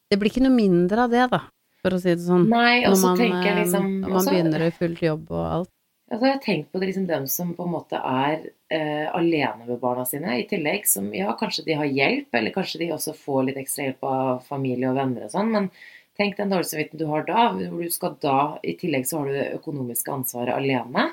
Det 0.10 0.18
blir 0.18 0.32
ikke 0.32 0.42
noe 0.46 0.54
mindre 0.56 1.04
av 1.06 1.12
det, 1.14 1.26
da, 1.30 1.40
for 1.82 1.94
å 1.94 2.00
si 2.02 2.10
det 2.10 2.26
sånn. 2.26 2.48
Nei, 2.50 2.82
når 2.82 3.02
man, 3.02 3.18
tenker 3.18 3.46
jeg 3.46 3.56
eh, 3.56 3.60
liksom 3.64 3.90
når 4.02 4.10
man 4.10 4.18
også- 4.22 4.32
begynner 4.34 4.66
i 4.66 4.72
fullt 4.78 5.02
jobb 5.06 5.28
og 5.32 5.44
alt. 5.46 5.70
Altså, 6.10 6.26
jeg 6.26 6.34
har 6.34 6.42
tenkt 6.42 6.72
på 6.72 6.80
det 6.82 6.88
liksom 6.90 7.06
dem 7.06 7.28
som 7.30 7.52
på 7.54 7.66
en 7.68 7.74
måte 7.76 8.00
er 8.02 8.40
eh, 8.74 9.06
alene 9.14 9.68
med 9.68 9.78
barna 9.80 10.06
sine, 10.10 10.40
i 10.40 10.48
tillegg 10.50 10.88
som 10.90 11.12
ja, 11.14 11.36
kanskje 11.38 11.66
de 11.68 11.76
har 11.78 11.86
hjelp, 11.86 12.34
eller 12.34 12.56
kanskje 12.56 12.80
de 12.82 12.88
også 12.96 13.14
får 13.14 13.44
litt 13.46 13.60
ekstra 13.62 13.86
hjelp 13.86 14.08
av 14.10 14.42
familie 14.48 14.90
og 14.90 14.98
venner 14.98 15.28
og 15.28 15.34
sånn, 15.36 15.52
men 15.54 15.70
tenk 16.18 16.38
den 16.40 16.50
dårlige 16.50 16.72
samvittigheten 16.72 17.04
du 17.04 17.06
har 17.12 17.28
da, 17.30 17.44
hvor 17.54 17.84
du 17.86 17.94
skal 17.94 18.18
da, 18.26 18.40
i 18.66 18.74
tillegg 18.82 19.06
så 19.06 19.20
har 19.22 19.30
du 19.30 19.38
det 19.38 19.52
økonomiske 19.60 20.16
ansvaret 20.16 20.58
alene. 20.58 21.12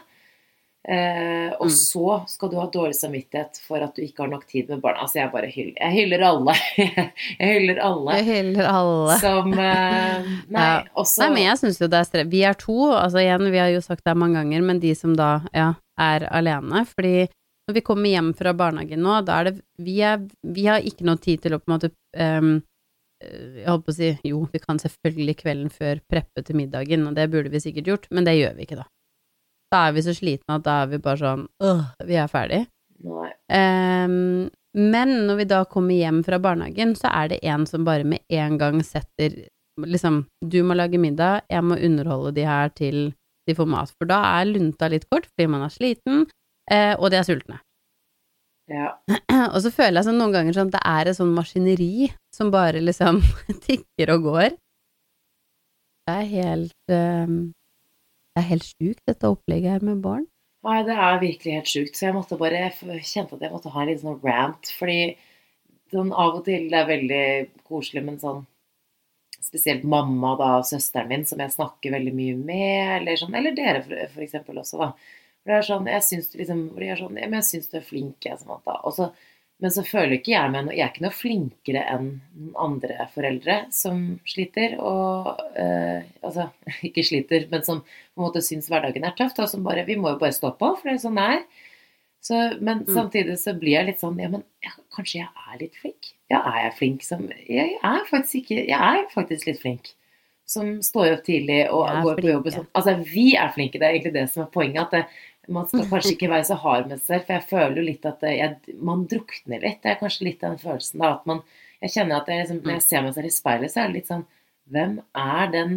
Eh, 0.89 1.51
og 1.59 1.67
Mm. 1.67 1.73
så 1.75 2.29
skal 2.31 2.51
du 2.53 2.57
ha 2.61 2.67
dårlig 2.71 2.95
samvittighet 2.95 3.59
for 3.67 3.83
at 3.83 3.97
du 3.97 4.03
ikke 4.05 4.23
har 4.23 4.29
nok 4.31 4.45
tid 4.47 4.69
med 4.71 4.81
barna. 4.85 5.01
Altså, 5.03 5.19
jeg 5.19 5.33
bare 5.33 5.49
hyller, 5.51 5.75
jeg 5.81 5.93
hyller 5.97 6.23
alle. 6.29 6.55
jeg 6.77 7.49
hyller 7.51 7.81
alle 7.83 8.15
Jeg 8.21 8.27
hyller 8.29 8.69
alle. 8.71 9.17
som 9.19 9.51
eh, 9.59 10.29
Nei, 10.55 10.67
Ja. 10.69 10.85
også 10.95 11.25
Nei, 11.25 11.31
men 11.35 11.43
jeg 11.49 11.59
syns 11.59 11.81
jo 11.83 11.89
det 11.91 11.99
er 11.99 12.07
strev. 12.07 12.31
Vi 12.31 12.45
er 12.47 12.55
to, 12.61 12.77
altså 12.95 13.19
igjen, 13.25 13.51
vi 13.51 13.59
har 13.59 13.73
jo 13.75 13.81
sagt 13.83 14.05
det 14.07 14.15
mange 14.17 14.39
ganger, 14.39 14.63
men 14.63 14.79
de 14.85 14.95
som 14.95 15.17
da, 15.19 15.41
ja, 15.53 15.73
er 15.99 16.29
alene. 16.31 16.85
Fordi 16.87 17.27
når 17.67 17.75
vi 17.75 17.83
kommer 17.83 18.13
hjem 18.15 18.31
fra 18.39 18.53
barnehagen 18.55 19.03
nå, 19.03 19.19
da 19.27 19.41
er 19.41 19.51
det 19.51 19.57
Vi, 19.83 19.99
er, 20.07 20.23
vi 20.47 20.67
har 20.71 20.81
ikke 20.87 21.03
noe 21.09 21.19
tid 21.19 21.43
til 21.43 21.57
å 21.57 21.59
på 21.59 21.67
en 21.67 21.75
måte 21.75 21.91
eh, 22.15 22.61
Jeg 23.27 23.67
holdt 23.67 23.87
på 23.89 23.91
å 23.91 23.97
si 23.97 24.13
jo, 24.31 24.45
vi 24.53 24.61
kan 24.63 24.79
selvfølgelig 24.79 25.35
kvelden 25.43 25.71
før 25.73 25.99
preppe 26.07 26.45
til 26.47 26.55
middagen, 26.63 27.09
og 27.09 27.17
det 27.19 27.27
burde 27.33 27.51
vi 27.51 27.59
sikkert 27.65 27.87
gjort, 27.91 28.07
men 28.15 28.25
det 28.29 28.37
gjør 28.39 28.55
vi 28.55 28.67
ikke, 28.69 28.77
da. 28.85 28.87
Da 29.73 29.89
er 29.89 29.97
vi 29.97 30.05
så 30.07 30.15
slitne 30.15 30.59
at 30.59 30.65
da 30.67 30.83
er 30.85 30.93
vi 30.93 31.03
bare 31.03 31.21
sånn 31.21 31.45
øh, 31.65 31.83
vi 32.07 32.19
er 32.21 32.31
ferdig. 32.31 32.63
Ehm, 33.53 34.49
men 34.77 35.13
når 35.27 35.41
vi 35.41 35.49
da 35.51 35.65
kommer 35.69 35.97
hjem 35.97 36.23
fra 36.25 36.39
barnehagen, 36.43 36.95
så 36.99 37.11
er 37.13 37.33
det 37.33 37.43
en 37.45 37.67
som 37.69 37.85
bare 37.85 38.07
med 38.07 38.25
en 38.29 38.59
gang 38.61 38.83
setter 38.85 39.47
Liksom, 39.77 40.23
du 40.41 40.63
må 40.65 40.73
lage 40.73 40.97
middag, 40.97 41.43
jeg 41.53 41.61
må 41.61 41.77
underholde 41.77 42.31
de 42.39 42.47
her 42.49 42.71
til 42.73 43.11
de 43.45 43.53
får 43.53 43.67
mat. 43.69 43.91
For 44.01 44.09
da 44.09 44.23
er 44.39 44.49
lunta 44.49 44.89
litt 44.89 45.05
kort 45.13 45.27
fordi 45.29 45.51
man 45.53 45.67
er 45.67 45.75
sliten, 45.75 46.23
eh, 46.73 46.95
og 46.97 47.11
de 47.13 47.19
er 47.19 47.27
sultne. 47.29 47.59
Ja. 48.73 48.95
Og 49.55 49.61
så 49.63 49.71
føler 49.71 50.01
jeg 50.01 50.09
sånn 50.09 50.17
noen 50.19 50.33
ganger 50.35 50.57
sånn 50.57 50.71
at 50.73 50.79
det 50.79 50.83
er 50.91 51.11
et 51.11 51.19
sånn 51.19 51.35
maskineri 51.37 52.09
som 52.35 52.49
bare 52.55 52.81
liksom 52.83 53.21
tikker 53.67 54.15
og 54.17 54.25
går. 54.31 54.57
Det 56.07 56.17
er 56.17 56.33
helt 56.33 56.97
ehm, 56.97 57.37
Det 58.37 58.43
er 58.43 58.51
helt 58.51 58.67
sjukt, 58.69 59.01
dette 59.09 59.29
opplegget 59.33 59.79
her 59.79 59.85
med 59.89 60.03
barn. 60.05 60.27
Nei, 60.67 60.81
det 60.85 60.93
er 60.93 61.23
virkelig 61.23 61.55
helt 61.55 61.71
sjukt. 61.71 61.95
Så 61.97 62.05
jeg 62.05 62.17
måtte 62.17 62.37
bare 62.37 62.67
kjente 62.77 63.33
at 63.33 63.45
jeg 63.47 63.53
måtte 63.53 63.73
ha 63.73 63.81
en 63.81 63.89
liten 63.89 64.03
sånn 64.03 64.19
rant. 64.27 64.73
Fordi 64.77 64.99
sånn 65.95 66.11
av 66.13 66.37
og 66.37 66.43
til 66.45 66.67
det 66.69 66.77
er 66.83 66.91
veldig 66.91 67.23
koselig, 67.65 68.05
men 68.05 68.21
sånn 68.23 68.45
Spesielt 69.47 69.85
mamma 69.87 70.33
da, 70.41 70.47
og 70.59 70.65
søsteren 70.67 71.07
min, 71.07 71.23
som 71.29 71.39
jeg 71.39 71.53
snakker 71.53 71.93
veldig 71.95 72.13
mye 72.17 72.33
med, 72.35 72.81
eller 72.97 73.19
sånn, 73.21 73.37
eller 73.39 73.55
dere 73.55 73.83
for, 73.85 74.01
for 74.11 74.25
eksempel 74.25 74.59
også, 74.59 74.81
da. 74.81 74.89
For 75.39 75.53
det 75.53 75.59
er 75.61 75.67
sånn, 75.69 75.91
jeg 75.93 76.03
syns 76.03 76.33
du 76.33 76.35
liksom 76.41 76.63
sånn, 76.99 77.21
du 77.21 77.77
er 77.79 77.85
flink, 77.87 78.27
jeg, 78.27 78.41
Samantha. 78.41 78.75
Og 78.89 78.97
så, 78.97 79.07
men 79.63 79.73
så 79.73 79.83
føler 79.87 80.19
ikke 80.19 80.33
jeg 80.35 80.51
meg 80.53 80.67
Jeg 80.77 80.85
er 80.85 80.91
ikke 80.93 81.05
noe 81.07 81.17
flinkere 81.17 81.83
enn 81.95 82.09
andre 82.61 83.07
foreldre 83.15 83.55
som 83.73 84.03
sliter, 84.29 84.75
og 84.83 85.31
eh, 85.57 86.03
Altså, 86.23 86.51
ikke 86.89 87.05
sliter, 87.07 87.47
men 87.53 87.65
som 87.65 87.81
på 87.81 88.21
en 88.21 88.27
måte 88.27 88.43
syns 88.45 88.69
hverdagen 88.69 89.05
er 89.09 89.47
som 89.47 89.65
bare 89.65 89.87
Vi 89.89 89.97
må 89.97 90.13
jo 90.13 90.21
bare 90.21 90.37
stå 90.37 90.53
på, 90.59 90.75
for 90.77 90.85
det 90.89 90.97
er 90.99 91.03
sånn 91.07 91.17
det 91.21 91.29
er. 91.39 91.47
Så, 92.27 92.35
men 92.61 92.81
Mm. 92.83 92.95
samtidig 92.95 93.39
så 93.39 93.53
blir 93.59 93.77
jeg 93.79 93.87
litt 93.87 94.01
sånn 94.03 94.19
Ja, 94.19 94.29
men 94.29 94.43
ja, 94.65 94.73
kanskje 94.97 95.21
jeg 95.21 95.29
er 95.53 95.59
litt 95.61 95.77
flink? 95.81 96.13
Ja, 96.31 96.41
er 96.43 96.65
jeg 96.67 96.75
flink 96.79 97.03
som 97.07 97.29
Jeg 97.49 97.79
er 97.83 98.05
faktisk 98.11 98.41
ikke 98.43 98.67
Jeg 98.67 98.81
er 99.03 99.07
faktisk 99.15 99.47
litt 99.47 99.61
flink. 99.63 99.93
Som 100.47 100.77
står 100.83 101.13
opp 101.17 101.25
tidlig 101.27 101.65
og 101.75 101.87
går 102.05 102.21
på 102.23 102.29
jobb 102.31 102.45
og 102.47 102.53
sånn. 102.55 102.67
Altså, 102.79 102.93
vi 103.03 103.33
er 103.35 103.49
flinke, 103.55 103.81
det 103.81 103.87
er 103.89 103.97
egentlig 103.97 104.13
det 104.15 104.29
som 104.31 104.45
er 104.45 104.51
poenget. 104.55 104.83
At 104.85 104.93
det, 104.95 105.01
man 105.53 105.69
skal 105.71 105.87
kanskje 105.91 106.15
ikke 106.15 106.31
være 106.31 106.47
så 106.49 106.57
hard 106.63 106.89
med 106.91 107.01
seg 107.01 107.07
selv, 107.07 107.27
for 107.27 107.37
jeg 107.37 107.49
føler 107.51 107.81
jo 107.81 107.85
litt 107.89 108.09
at 108.09 108.25
jeg, 108.27 108.77
man 108.91 109.05
drukner 109.11 109.63
litt. 109.63 109.83
Det 109.83 109.93
er 109.93 110.01
kanskje 110.01 110.29
litt 110.29 110.41
den 110.45 110.59
følelsen 110.61 111.03
da, 111.03 111.17
at 111.19 111.29
man 111.31 111.45
Jeg 111.85 111.93
kjenner 111.93 112.23
at 112.23 112.29
jeg, 112.33 112.41
liksom, 112.41 112.63
når 112.65 112.73
jeg 112.79 112.85
ser 112.87 113.03
meg 113.05 113.15
selv 113.15 113.29
i 113.29 113.35
speilet, 113.35 113.73
så 113.73 113.81
er 113.83 113.91
det 113.91 113.99
litt 113.99 114.11
sånn 114.11 114.25
Hvem 114.73 114.95
er 115.23 115.51
den 115.53 115.75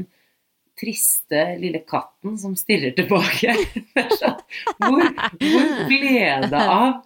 triste 0.80 1.42
lille 1.60 1.82
katten 1.84 2.38
som 2.40 2.56
stirrer 2.58 2.96
tilbake? 2.98 3.54
Sånn, 4.22 4.40
hvor, 4.80 5.04
hvor 5.44 5.74
ble 5.90 6.24
det 6.48 6.64
av 6.64 7.02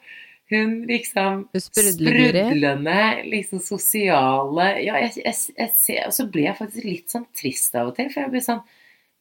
hun 0.54 0.76
liksom 0.86 1.47
sprudlende, 1.58 3.23
liksom 3.26 3.62
sosiale 3.63 4.67
Ja, 4.84 4.99
jeg, 5.02 5.15
jeg, 5.23 5.36
jeg 5.58 5.71
ser 5.80 6.02
Og 6.06 6.13
så 6.13 6.28
ble 6.30 6.45
jeg 6.45 6.60
faktisk 6.60 6.88
litt 6.88 7.13
sånn 7.13 7.26
trist 7.34 7.76
av 7.80 7.89
og 7.89 7.97
til, 7.97 8.12
for 8.13 8.26
jeg 8.26 8.34
blir 8.36 8.45
sånn 8.45 8.62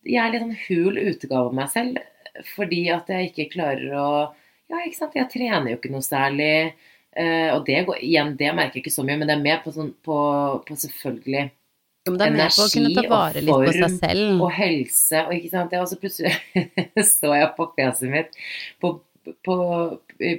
Jeg 0.04 0.20
er 0.20 0.34
litt 0.34 0.44
sånn 0.44 0.58
hul 0.66 1.00
utgave 1.00 1.46
av 1.46 1.56
meg 1.56 1.70
selv 1.72 2.02
fordi 2.54 2.86
at 2.92 3.10
jeg 3.12 3.30
ikke 3.30 3.50
klarer 3.56 3.98
å 3.98 4.08
Ja, 4.72 4.78
ikke 4.86 4.96
sant, 4.96 5.16
jeg 5.18 5.28
trener 5.28 5.68
jo 5.68 5.76
ikke 5.76 5.90
noe 5.92 6.04
særlig. 6.04 6.72
eh, 7.12 7.50
og 7.52 7.66
det 7.66 7.82
går 7.84 7.98
igjen, 8.00 8.36
det 8.38 8.54
merker 8.56 8.78
jeg 8.78 8.86
ikke 8.86 8.94
så 8.94 9.04
mye, 9.04 9.18
men 9.20 9.28
det 9.28 9.34
er 9.36 9.42
mer 9.42 9.58
på 9.64 9.72
sånn 9.74 9.90
på, 10.04 10.16
på 10.64 10.76
selvfølgelig 10.80 11.50
Jo, 12.06 12.12
men 12.14 12.18
det 12.18 12.26
er 12.26 12.36
med 12.38 12.54
på 12.56 12.64
å 12.64 12.70
kunne 12.72 12.92
ta 12.96 13.02
energi 13.04 13.52
og 13.52 13.66
form 13.68 14.40
og 14.46 14.52
helse 14.56 15.24
og 15.26 15.34
ikke 15.36 15.50
sant. 15.52 15.76
Og 15.76 15.90
så 15.90 15.98
plutselig 16.00 16.32
så 17.18 17.34
jeg 17.36 17.50
på 17.58 17.68
fjeset 17.76 18.10
mitt 18.10 18.40
på, 18.80 18.94
på 19.46 19.56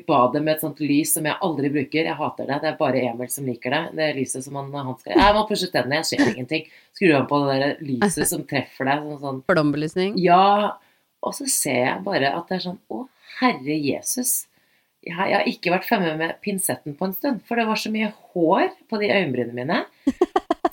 badet 0.07 0.41
med 0.43 0.55
et 0.55 0.63
sånt 0.65 0.81
lys 0.83 1.13
som 1.15 1.29
jeg 1.29 1.39
aldri 1.45 1.69
bruker. 1.71 2.09
Jeg 2.09 2.17
hater 2.19 2.49
det. 2.49 2.57
Det 2.63 2.71
er 2.71 2.79
bare 2.79 3.03
Emil 3.11 3.29
som 3.31 3.47
liker 3.47 3.75
det. 3.75 3.83
Det 3.99 4.09
lyset 4.17 4.47
som 4.47 4.57
han, 4.59 4.73
han 4.75 4.97
skal 4.99 5.15
Jeg 5.15 5.37
må 5.37 5.45
pushe 5.47 5.69
tennene, 5.71 6.01
jeg 6.01 6.09
ser 6.09 6.33
ingenting. 6.33 6.65
Skru 6.97 7.13
han 7.13 7.29
på 7.29 7.39
det 7.45 7.59
der 7.61 7.85
lyset 7.85 8.33
som 8.33 8.43
treffer 8.49 8.89
deg 8.89 9.05
sånn, 9.05 9.21
sånn 9.23 9.43
Flombelysning. 9.51 10.17
Ja. 10.21 10.73
Og 11.23 11.35
så 11.37 11.47
ser 11.51 11.79
jeg 11.87 12.03
bare 12.05 12.33
at 12.35 12.49
det 12.49 12.59
er 12.59 12.65
sånn 12.67 12.81
Å, 12.91 13.05
herre 13.39 13.77
Jesus. 13.79 14.43
Jeg 15.03 15.17
har, 15.17 15.27
jeg 15.27 15.39
har 15.39 15.49
ikke 15.51 15.73
vært 15.73 15.87
fremme 15.87 16.13
med 16.19 16.37
pinsetten 16.43 16.95
på 16.99 17.09
en 17.09 17.15
stund, 17.15 17.41
for 17.47 17.59
det 17.59 17.67
var 17.67 17.79
så 17.79 17.91
mye 17.91 18.11
hår 18.33 18.69
på 18.91 18.99
de 19.01 19.11
øyenbrynene 19.11 19.57
mine. 19.57 19.83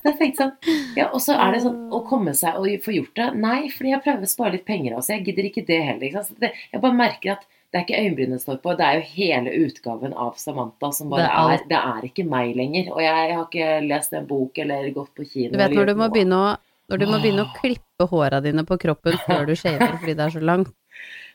Jeg 0.01 0.17
tenkte 0.17 0.45
sånn, 0.47 0.77
ja, 0.97 1.11
Og 1.13 1.21
så 1.21 1.35
er 1.37 1.51
det 1.53 1.59
sånn 1.61 1.91
å 1.93 1.99
komme 2.09 2.33
seg 2.33 2.57
og 2.57 2.71
få 2.81 2.95
gjort 2.95 3.19
det. 3.19 3.27
Nei, 3.37 3.59
fordi 3.69 3.91
jeg 3.93 4.01
prøver 4.07 4.25
å 4.25 4.31
spare 4.31 4.55
litt 4.55 4.65
penger 4.65 4.95
også. 4.97 5.13
Jeg 5.13 5.27
gidder 5.27 5.49
ikke 5.51 5.65
det 5.69 5.77
heller. 5.85 6.05
Ikke 6.07 6.41
det, 6.41 6.51
jeg 6.73 6.81
bare 6.81 6.97
merker 6.97 7.35
at 7.35 7.45
det 7.71 7.79
er 7.79 7.85
ikke 7.85 7.99
øyenbrynene 8.03 8.41
står 8.43 8.57
på, 8.65 8.73
det 8.79 8.87
er 8.87 8.97
jo 8.99 9.03
hele 9.13 9.53
utgaven 9.61 10.15
av 10.19 10.41
Samantha 10.41 10.89
som 10.97 11.13
bare 11.13 11.29
Det 11.29 11.35
er 11.37 11.53
er. 11.53 11.67
Det 11.71 11.83
er 11.91 12.09
ikke 12.09 12.25
meg 12.27 12.57
lenger. 12.59 12.89
Og 12.95 13.05
jeg, 13.05 13.29
jeg 13.29 13.37
har 13.37 13.45
ikke 13.45 13.77
lest 13.87 14.17
en 14.19 14.27
bok 14.31 14.59
eller 14.65 14.89
gått 14.97 15.13
på 15.15 15.27
kino. 15.29 15.53
Du 15.53 15.61
vet 15.61 15.77
når 15.77 15.93
du 15.93 15.95
må 15.95 16.09
noe. 16.09 16.15
begynne 16.17 16.41
å 16.41 16.49
når 16.91 17.01
du 17.01 17.07
må 17.09 17.21
begynne 17.23 17.47
å 17.47 17.55
klippe 17.57 18.07
håra 18.11 18.41
dine 18.45 18.65
på 18.69 18.79
kroppen 18.83 19.17
før 19.27 19.47
du 19.49 19.55
shaver 19.59 19.97
fordi 20.01 20.17
det 20.19 20.27
er 20.27 20.35
så 20.37 20.43
langt. 20.45 20.75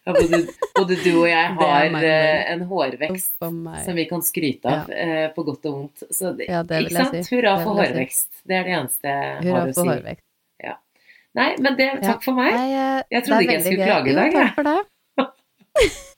Ja, 0.05 0.13
både, 0.13 0.39
både 0.75 0.95
du 1.01 1.09
og 1.15 1.25
jeg 1.31 1.55
har 1.59 1.95
eh, 2.03 2.43
en 2.53 2.61
hårvekst 2.69 3.31
som 3.41 3.95
vi 3.97 4.05
kan 4.11 4.21
skryte 4.21 4.69
av, 4.69 4.91
ja. 4.93 5.31
på 5.33 5.47
godt 5.47 5.65
og 5.71 5.79
vondt. 5.79 6.05
Så 6.13 6.35
Ja, 6.45 6.61
ikke 6.61 6.93
sant? 6.93 7.17
si. 7.25 7.33
Hurra 7.33 7.55
for 7.63 7.79
hårvekst. 7.81 8.29
si. 8.29 8.45
Det 8.45 8.59
er 8.59 8.69
det 8.69 8.77
eneste 8.77 9.15
jeg 9.15 9.41
Hurra 9.47 9.63
har 9.63 9.71
å 9.71 9.73
for 9.73 9.81
si. 9.81 9.89
hårvekst. 9.95 10.25
Nei, 11.35 11.49
men 11.59 11.75
det, 11.75 11.89
takk 11.99 12.21
for 12.23 12.37
meg. 12.37 12.53
Eh, 12.55 13.01
Jeg 13.11 13.25
trodde 13.25 13.43
ikke 13.43 13.55
jeg 13.57 13.63
skulle 13.65 13.87
klage 13.89 14.11
i 14.11 14.15
dag, 14.15 14.35
takk 14.35 14.53
for 14.55 14.63
det. 14.69 14.77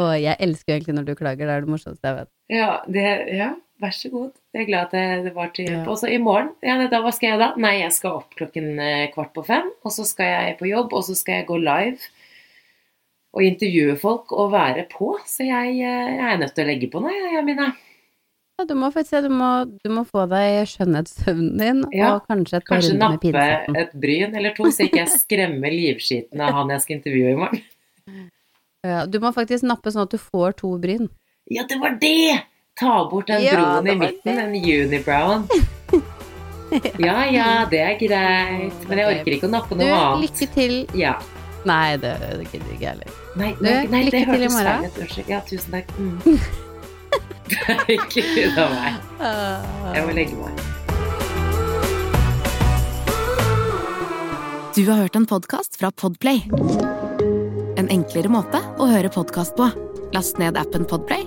Og 0.00 0.12
jeg 0.22 0.36
elsker 0.46 0.72
egentlig 0.78 0.94
når 0.96 1.04
du 1.10 1.12
klager, 1.18 1.44
det 1.48 1.54
er 1.58 1.64
det 1.66 1.72
morsomste 1.74 2.08
jeg 2.08 2.16
vet. 2.16 2.30
Ja, 2.52 2.70
det, 2.88 3.04
ja, 3.36 3.50
vær 3.82 3.94
så 3.96 4.10
god. 4.12 4.32
Jeg 4.54 4.64
er 4.64 4.68
glad 4.68 4.90
at 4.90 5.24
det, 5.26 5.34
var 5.36 5.52
til 5.54 5.68
hjelp. 5.68 5.84
Ja. 5.84 5.90
Og 5.90 6.00
så 6.00 6.10
i 6.10 6.18
morgen, 6.22 6.52
ja, 6.64 6.78
da, 6.90 7.02
hva 7.04 7.12
skal 7.14 7.32
jeg 7.32 7.42
da? 7.42 7.52
Nei, 7.60 7.76
jeg 7.82 7.94
skal 7.96 8.18
opp 8.22 8.34
klokken 8.38 8.74
eh, 8.82 9.06
kvart 9.14 9.32
på 9.36 9.44
fem, 9.46 9.70
og 9.82 9.94
så 9.94 10.06
skal 10.08 10.30
jeg 10.30 10.58
på 10.60 10.68
jobb, 10.70 10.94
og 10.96 11.06
så 11.06 11.16
skal 11.18 11.40
jeg 11.40 11.48
gå 11.50 11.58
live 11.62 12.12
og 13.32 13.46
intervjue 13.46 13.94
folk 14.00 14.34
og 14.36 14.52
være 14.52 14.84
på. 14.92 15.14
Så 15.28 15.46
jeg, 15.48 15.78
eh, 15.80 16.12
jeg 16.18 16.28
er 16.28 16.42
nødt 16.42 16.54
til 16.56 16.66
å 16.66 16.68
legge 16.68 16.90
på 16.92 17.02
nå, 17.02 17.12
jeg, 17.12 17.46
mine. 17.48 17.72
Ja, 18.60 18.66
du 18.68 18.74
må 18.78 18.92
faktisk 18.94 19.24
du 19.24 19.32
må, 19.32 19.50
du 19.80 19.88
må 19.90 20.04
få 20.06 20.26
deg 20.30 20.68
skjønnhetssøvnen 20.70 21.56
din, 21.58 21.80
Ja, 21.96 22.12
og 22.18 22.28
kanskje 22.28 22.60
et 22.60 22.68
par 22.68 22.76
Kanskje 22.76 22.92
runder 22.92 23.16
med 23.16 23.40
nappe 23.40 23.80
et 23.80 23.96
bryn 24.04 24.36
eller 24.38 24.54
to, 24.54 24.68
så 24.68 24.86
ikke 24.86 25.00
jeg 25.00 25.22
skremmer 25.24 25.72
livskiten 25.72 26.42
av 26.44 26.52
han 26.60 26.70
jeg 26.74 26.84
skal 26.84 26.98
intervjue 26.98 27.32
i 27.32 27.40
morgen. 27.40 27.64
Ja, 28.86 29.02
du 29.06 29.18
må 29.22 29.32
faktisk 29.34 29.64
nappe 29.66 29.90
sånn 29.94 30.04
at 30.04 30.14
du 30.14 30.20
får 30.20 30.58
to 30.60 30.76
bryn. 30.82 31.08
Ja, 31.50 31.64
det 31.70 31.78
var 31.80 31.96
det! 32.02 32.42
Ta 32.82 32.96
bort 33.10 33.30
den 33.30 33.44
Ja, 33.46 33.54
broen 33.58 33.86
i 33.92 33.94
midten, 34.00 34.40
den 34.42 34.58
unibrowen. 34.58 35.46
Ja 36.98 37.18
ja, 37.28 37.46
det 37.68 37.80
er 37.84 37.96
greit. 38.00 38.84
Men 38.88 38.96
jeg 39.02 39.06
orker 39.10 39.34
ikke 39.36 39.44
å 39.44 39.50
nappe 39.52 39.76
Du, 39.76 39.82
noe 39.82 39.92
annet. 39.92 40.22
lykke 40.24 40.46
til. 40.54 40.72
Ja. 40.96 41.18
Nei, 41.68 41.98
det, 42.00 42.14
det 42.22 42.46
gidder 42.48 42.70
ikke 42.72 42.80
jeg 42.80 42.88
heller. 42.94 43.10
Nei, 43.36 43.50
Du, 43.58 43.64
nei, 43.66 43.74
nei 43.92 44.00
lykke 44.06 44.14
det 44.16 44.22
til 44.24 44.24
i 44.24 44.30
hørtes 44.32 44.54
morgen. 44.56 44.72
feil 44.72 44.88
ut. 44.88 44.96
Unnskyld. 45.04 45.28
Ja, 45.28 45.40
tusen 45.50 45.70
takk. 45.76 45.86
Mm. 46.00 46.16
ikke 47.98 48.24
ut 48.48 48.56
av 48.62 48.72
meg. 48.72 48.92
Jeg 49.92 50.06
må 50.08 50.16
legge 50.16 50.38
meg. 50.40 50.54
Du 54.72 54.86
har 54.88 54.96
hørt 55.04 55.16
en 55.20 55.26
podkast 55.28 55.76
fra 55.76 55.90
Podplay. 55.92 56.40
En 57.76 57.92
enklere 57.92 58.30
måte 58.32 58.62
å 58.80 58.88
høre 58.88 59.12
podkast 59.12 59.52
på. 59.60 59.68
Last 60.16 60.40
ned 60.40 60.56
appen 60.60 60.84
Podplay, 60.88 61.26